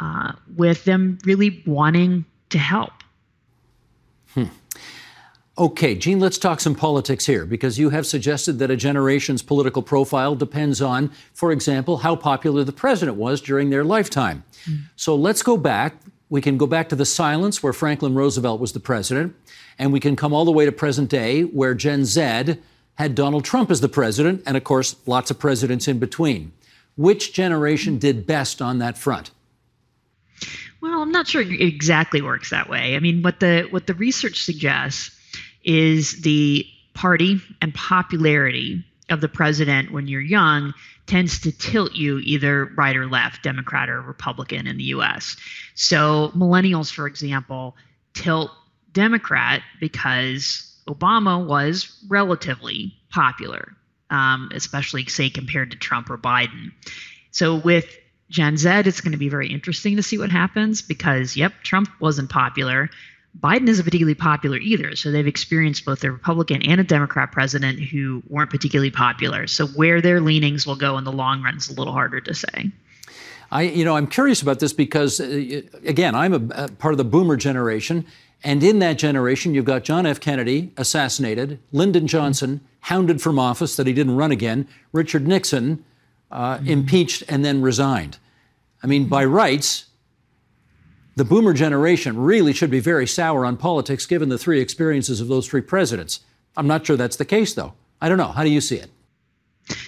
uh, 0.00 0.32
with 0.56 0.84
them 0.84 1.18
really 1.24 1.62
wanting 1.66 2.24
to 2.50 2.58
help. 2.58 2.92
Hmm. 4.34 4.44
Okay, 5.58 5.96
Jean, 5.96 6.20
let's 6.20 6.38
talk 6.38 6.60
some 6.60 6.76
politics 6.76 7.26
here 7.26 7.44
because 7.44 7.80
you 7.80 7.90
have 7.90 8.06
suggested 8.06 8.60
that 8.60 8.70
a 8.70 8.76
generation's 8.76 9.42
political 9.42 9.82
profile 9.82 10.36
depends 10.36 10.80
on, 10.80 11.10
for 11.34 11.50
example, 11.50 11.96
how 11.96 12.14
popular 12.14 12.62
the 12.62 12.72
president 12.72 13.16
was 13.16 13.40
during 13.40 13.68
their 13.68 13.82
lifetime. 13.82 14.44
Mm. 14.66 14.82
So 14.94 15.16
let's 15.16 15.42
go 15.42 15.56
back. 15.56 15.96
We 16.30 16.40
can 16.40 16.58
go 16.58 16.68
back 16.68 16.88
to 16.90 16.96
the 16.96 17.02
silents 17.02 17.60
where 17.60 17.72
Franklin 17.72 18.14
Roosevelt 18.14 18.60
was 18.60 18.72
the 18.72 18.78
president. 18.78 19.34
And 19.80 19.92
we 19.92 19.98
can 19.98 20.14
come 20.14 20.32
all 20.32 20.44
the 20.44 20.52
way 20.52 20.64
to 20.64 20.70
present 20.70 21.10
day 21.10 21.42
where 21.42 21.74
Gen 21.74 22.04
Z 22.04 22.56
had 22.94 23.14
Donald 23.16 23.44
Trump 23.44 23.70
as 23.72 23.80
the 23.80 23.88
president, 23.88 24.42
and 24.46 24.56
of 24.56 24.62
course, 24.62 24.94
lots 25.06 25.30
of 25.30 25.40
presidents 25.40 25.88
in 25.88 25.98
between. 25.98 26.52
Which 26.96 27.32
generation 27.32 27.98
did 27.98 28.26
best 28.26 28.62
on 28.62 28.78
that 28.78 28.96
front? 28.96 29.32
Well, 30.80 31.02
I'm 31.02 31.10
not 31.10 31.26
sure 31.26 31.42
it 31.42 31.60
exactly 31.60 32.22
works 32.22 32.50
that 32.50 32.68
way. 32.68 32.94
I 32.94 33.00
mean, 33.00 33.22
what 33.22 33.40
the 33.40 33.66
what 33.70 33.88
the 33.88 33.94
research 33.94 34.44
suggests 34.44 35.17
is 35.64 36.22
the 36.22 36.66
party 36.94 37.40
and 37.60 37.74
popularity 37.74 38.84
of 39.10 39.20
the 39.20 39.28
president 39.28 39.92
when 39.92 40.06
you're 40.06 40.20
young 40.20 40.74
tends 41.06 41.40
to 41.40 41.52
tilt 41.52 41.94
you 41.94 42.18
either 42.18 42.66
right 42.76 42.96
or 42.96 43.06
left, 43.06 43.42
Democrat 43.42 43.88
or 43.88 44.02
Republican 44.02 44.66
in 44.66 44.76
the 44.76 44.84
US. 44.84 45.36
So, 45.74 46.30
millennials, 46.36 46.92
for 46.92 47.06
example, 47.06 47.76
tilt 48.12 48.50
Democrat 48.92 49.62
because 49.80 50.68
Obama 50.88 51.44
was 51.44 52.04
relatively 52.08 52.94
popular, 53.10 53.76
um, 54.10 54.50
especially, 54.54 55.06
say, 55.06 55.30
compared 55.30 55.70
to 55.70 55.76
Trump 55.76 56.10
or 56.10 56.18
Biden. 56.18 56.72
So 57.30 57.56
with 57.56 57.86
Gen 58.30 58.56
Z, 58.56 58.68
it's 58.68 59.00
going 59.00 59.12
to 59.12 59.18
be 59.18 59.28
very 59.28 59.48
interesting 59.48 59.96
to 59.96 60.02
see 60.02 60.18
what 60.18 60.30
happens 60.30 60.82
because, 60.82 61.36
yep, 61.36 61.52
Trump 61.62 61.88
wasn't 62.00 62.30
popular. 62.30 62.90
Biden 63.42 63.68
isn't 63.68 63.84
particularly 63.84 64.14
popular 64.14 64.58
either. 64.58 64.96
So 64.96 65.12
they've 65.12 65.26
experienced 65.26 65.84
both 65.84 66.02
a 66.02 66.10
Republican 66.10 66.62
and 66.62 66.80
a 66.80 66.84
Democrat 66.84 67.30
president 67.30 67.78
who 67.78 68.22
weren't 68.28 68.50
particularly 68.50 68.90
popular. 68.90 69.46
So 69.46 69.66
where 69.68 70.00
their 70.00 70.20
leanings 70.20 70.66
will 70.66 70.76
go 70.76 70.98
in 70.98 71.04
the 71.04 71.12
long 71.12 71.42
run 71.42 71.56
is 71.56 71.68
a 71.68 71.74
little 71.74 71.92
harder 71.92 72.20
to 72.20 72.34
say. 72.34 72.72
I, 73.50 73.62
you 73.62 73.84
know, 73.84 73.96
I'm 73.96 74.06
curious 74.06 74.42
about 74.42 74.60
this 74.60 74.72
because, 74.72 75.20
uh, 75.20 75.62
again, 75.84 76.14
I'm 76.14 76.34
a, 76.34 76.64
a 76.64 76.68
part 76.68 76.92
of 76.92 76.98
the 76.98 77.04
boomer 77.04 77.36
generation, 77.36 78.04
and 78.44 78.62
in 78.62 78.78
that 78.80 78.98
generation, 78.98 79.54
you've 79.54 79.64
got 79.64 79.84
John 79.84 80.04
F. 80.04 80.20
Kennedy 80.20 80.72
assassinated, 80.76 81.58
Lyndon 81.72 82.06
Johnson 82.06 82.60
hounded 82.80 83.22
from 83.22 83.38
office 83.38 83.76
that 83.76 83.86
he 83.86 83.92
didn't 83.92 84.16
run 84.16 84.30
again, 84.32 84.68
Richard 84.92 85.26
Nixon 85.26 85.84
uh, 86.30 86.56
mm-hmm. 86.56 86.68
impeached 86.68 87.24
and 87.28 87.44
then 87.44 87.62
resigned. 87.62 88.18
I 88.82 88.86
mean, 88.86 89.06
by 89.06 89.24
rights, 89.24 89.86
the 91.18 91.24
boomer 91.24 91.52
generation 91.52 92.16
really 92.16 92.52
should 92.52 92.70
be 92.70 92.78
very 92.78 93.06
sour 93.06 93.44
on 93.44 93.56
politics 93.56 94.06
given 94.06 94.28
the 94.28 94.38
three 94.38 94.60
experiences 94.60 95.20
of 95.20 95.26
those 95.26 95.48
three 95.48 95.60
presidents. 95.60 96.20
I'm 96.56 96.68
not 96.68 96.86
sure 96.86 96.96
that's 96.96 97.16
the 97.16 97.24
case, 97.24 97.54
though. 97.54 97.74
I 98.00 98.08
don't 98.08 98.18
know. 98.18 98.28
How 98.28 98.44
do 98.44 98.50
you 98.50 98.60
see 98.60 98.76
it? 98.76 98.88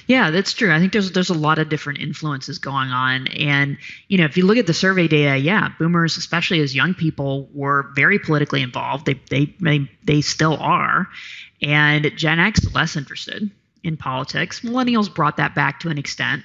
Yeah, 0.08 0.32
that's 0.32 0.52
true. 0.52 0.72
I 0.72 0.80
think 0.80 0.92
there's 0.92 1.12
there's 1.12 1.30
a 1.30 1.34
lot 1.34 1.58
of 1.58 1.68
different 1.68 2.00
influences 2.00 2.58
going 2.58 2.90
on, 2.90 3.28
and 3.28 3.78
you 4.08 4.18
know, 4.18 4.24
if 4.24 4.36
you 4.36 4.44
look 4.44 4.58
at 4.58 4.66
the 4.66 4.74
survey 4.74 5.08
data, 5.08 5.38
yeah, 5.38 5.68
boomers, 5.78 6.16
especially 6.16 6.60
as 6.60 6.74
young 6.74 6.94
people, 6.94 7.48
were 7.54 7.90
very 7.94 8.18
politically 8.18 8.60
involved. 8.60 9.06
They 9.06 9.14
they 9.30 9.54
they, 9.60 9.88
they 10.04 10.20
still 10.20 10.56
are, 10.58 11.08
and 11.62 12.10
Gen 12.16 12.40
X 12.40 12.74
less 12.74 12.96
interested 12.96 13.50
in 13.82 13.96
politics. 13.96 14.60
Millennials 14.60 15.14
brought 15.14 15.38
that 15.38 15.54
back 15.54 15.80
to 15.80 15.88
an 15.88 15.96
extent, 15.96 16.42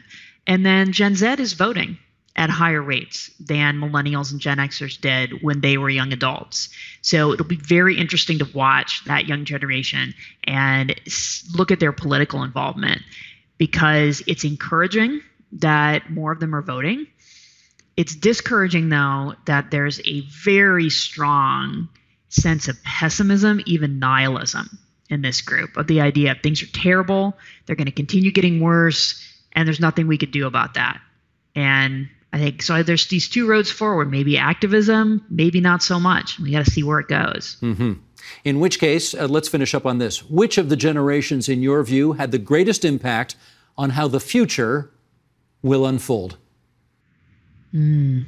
and 0.47 0.65
then 0.65 0.93
Gen 0.93 1.15
Z 1.15 1.25
is 1.39 1.53
voting 1.53 1.97
at 2.35 2.49
higher 2.49 2.81
rates 2.81 3.31
than 3.39 3.79
millennials 3.79 4.31
and 4.31 4.41
Gen 4.41 4.57
Xers 4.57 4.99
did 4.99 5.41
when 5.41 5.61
they 5.61 5.77
were 5.77 5.89
young 5.89 6.11
adults. 6.11 6.69
So 7.01 7.31
it'll 7.31 7.45
be 7.45 7.55
very 7.55 7.97
interesting 7.97 8.39
to 8.39 8.49
watch 8.53 9.03
that 9.05 9.25
young 9.25 9.45
generation 9.45 10.13
and 10.43 10.93
look 11.55 11.71
at 11.71 11.79
their 11.79 11.93
political 11.93 12.43
involvement 12.43 13.01
because 13.57 14.21
it's 14.27 14.43
encouraging 14.43 15.21
that 15.53 16.09
more 16.09 16.33
of 16.33 16.39
them 16.39 16.53
are 16.53 16.61
voting. 16.61 17.07
It's 17.95 18.15
discouraging, 18.15 18.89
though, 18.89 19.35
that 19.45 19.71
there's 19.71 20.01
a 20.05 20.21
very 20.43 20.89
strong 20.89 21.87
sense 22.27 22.67
of 22.67 22.83
pessimism, 22.83 23.61
even 23.65 23.99
nihilism 23.99 24.77
in 25.09 25.21
this 25.21 25.41
group 25.41 25.77
of 25.77 25.87
the 25.87 26.01
idea 26.01 26.31
of 26.31 26.41
things 26.41 26.61
are 26.63 26.67
terrible, 26.67 27.37
they're 27.65 27.75
going 27.75 27.85
to 27.85 27.91
continue 27.91 28.31
getting 28.31 28.59
worse, 28.59 29.23
and 29.53 29.67
there's 29.67 29.79
nothing 29.79 30.07
we 30.07 30.17
could 30.17 30.31
do 30.31 30.47
about 30.47 30.73
that. 30.73 30.99
And 31.55 32.09
I 32.35 32.37
think 32.37 32.63
so. 32.63 32.83
There's 32.83 33.07
these 33.07 33.29
two 33.29 33.47
roads 33.47 33.71
forward. 33.71 34.11
Maybe 34.11 34.37
activism, 34.37 35.25
maybe 35.29 35.61
not 35.61 35.81
so 35.81 36.01
much. 36.01 36.37
We 36.37 36.51
got 36.51 36.65
to 36.65 36.69
see 36.69 36.83
where 36.83 36.99
it 36.99 37.07
goes. 37.07 37.55
Mm-hmm. 37.61 37.93
In 38.43 38.59
which 38.59 38.77
case, 38.77 39.13
uh, 39.13 39.27
let's 39.27 39.47
finish 39.47 39.73
up 39.73 39.85
on 39.85 39.99
this. 39.99 40.21
Which 40.29 40.57
of 40.57 40.67
the 40.67 40.75
generations, 40.75 41.47
in 41.47 41.61
your 41.61 41.81
view, 41.81 42.11
had 42.11 42.31
the 42.31 42.37
greatest 42.37 42.83
impact 42.83 43.37
on 43.77 43.91
how 43.91 44.09
the 44.09 44.19
future 44.19 44.91
will 45.61 45.85
unfold? 45.85 46.35
Mm, 47.73 48.25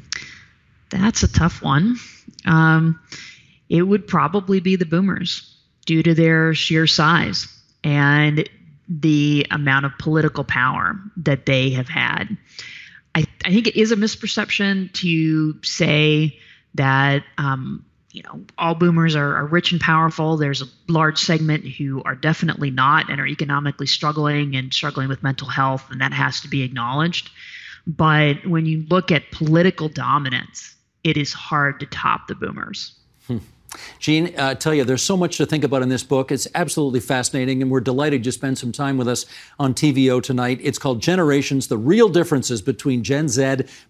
that's 0.90 1.24
a 1.24 1.28
tough 1.28 1.62
one. 1.62 1.98
Um, 2.46 2.98
it 3.68 3.82
would 3.82 4.08
probably 4.08 4.62
be 4.62 4.78
the 4.78 4.86
boomers 4.86 5.54
due 5.86 6.02
to 6.02 6.14
their 6.14 6.54
sheer 6.54 6.88
size 6.88 7.46
and 7.84 8.48
the 8.88 9.46
amount 9.52 9.86
of 9.86 9.92
political 10.00 10.46
power 10.46 10.96
that 11.18 11.46
they 11.46 11.72
have 11.72 11.90
had. 11.90 12.38
I, 13.18 13.26
I 13.44 13.50
think 13.50 13.66
it 13.66 13.76
is 13.76 13.92
a 13.92 13.96
misperception 13.96 14.94
to 14.94 15.60
say 15.64 16.38
that 16.76 17.24
um, 17.40 17.84
you 18.12 18.22
know 18.22 18.42
all 18.60 18.76
boomers 18.76 19.16
are, 19.16 19.36
are, 19.38 19.46
rich 19.48 19.72
and 19.72 19.82
powerful. 19.82 20.38
There's 20.38 20.62
a 20.62 20.68
large 20.88 21.18
segment 21.18 21.66
who 21.66 22.04
are 22.04 22.14
definitely 22.14 22.70
not 22.70 23.10
and 23.10 23.20
are 23.20 23.26
economically 23.26 23.88
struggling 23.88 24.56
and 24.56 24.72
struggling 24.72 25.10
with 25.10 25.24
mental 25.24 25.48
health, 25.48 25.90
and 25.90 26.00
that 26.00 26.14
has 26.14 26.42
to 26.42 26.48
be 26.48 26.62
acknowledged. 26.62 27.32
But 27.88 28.46
when 28.46 28.68
you 28.68 28.86
look 28.88 29.12
at 29.12 29.32
political 29.32 29.90
dominance, 29.90 30.76
it 31.04 31.18
is 31.18 31.34
hard 31.34 31.80
to 31.80 31.88
top 31.88 32.28
the 32.28 32.36
boomers. 32.36 32.94
Hmm. 33.72 34.28
I 34.28 34.34
uh, 34.38 34.56
tell 34.56 34.74
you, 34.74 34.84
there's 34.84 35.04
so 35.04 35.18
much 35.18 35.38
to 35.38 35.46
think 35.46 35.64
about 35.64 35.82
in 35.82 35.90
this 35.90 36.04
book. 36.04 36.32
It's 36.32 36.48
absolutely 36.56 37.00
fascinating, 37.00 37.62
and 37.62 37.70
we're 37.70 37.82
delighted 37.82 38.26
you 38.26 38.32
spend 38.32 38.58
some 38.58 38.72
time 38.72 38.98
with 38.98 39.08
us 39.08 39.26
on 39.60 39.74
TVO 39.74 40.22
tonight. 40.24 40.60
It's 40.62 40.80
called 40.80 41.02
Generations 41.02 41.68
The 41.68 41.78
Real 41.78 42.10
Differences 42.10 42.62
Between 42.62 43.04
Gen 43.04 43.28
Z, 43.28 43.42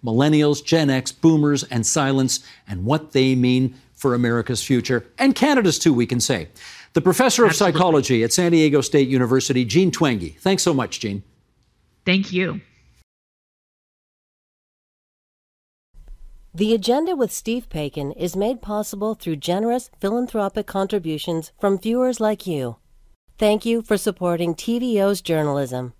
Millennials, 0.03 0.63
Gen 0.63 0.89
X, 0.89 1.11
Boomers, 1.11 1.63
and 1.63 1.83
Silents, 1.83 2.43
and 2.67 2.85
what 2.85 3.11
they 3.11 3.35
mean 3.35 3.75
for 3.93 4.13
America's 4.13 4.63
future, 4.63 5.05
and 5.17 5.35
Canada's 5.35 5.79
too, 5.79 5.93
we 5.93 6.05
can 6.05 6.19
say. 6.19 6.47
The 6.93 7.01
professor 7.01 7.43
of 7.43 7.49
absolutely. 7.49 7.79
psychology 7.79 8.23
at 8.23 8.33
San 8.33 8.51
Diego 8.51 8.81
State 8.81 9.09
University, 9.09 9.65
Jean 9.65 9.91
Twenge. 9.91 10.37
Thanks 10.39 10.63
so 10.63 10.73
much, 10.73 10.99
Jean. 10.99 11.23
Thank 12.05 12.31
you. 12.31 12.61
The 16.53 16.73
Agenda 16.73 17.15
with 17.15 17.31
Steve 17.31 17.69
Paikin 17.69 18.13
is 18.17 18.35
made 18.35 18.61
possible 18.61 19.13
through 19.13 19.35
generous 19.35 19.91
philanthropic 19.99 20.65
contributions 20.65 21.51
from 21.59 21.77
viewers 21.77 22.19
like 22.19 22.47
you. 22.47 22.77
Thank 23.37 23.65
you 23.65 23.81
for 23.81 23.97
supporting 23.97 24.55
TVO's 24.55 25.21
journalism. 25.21 25.93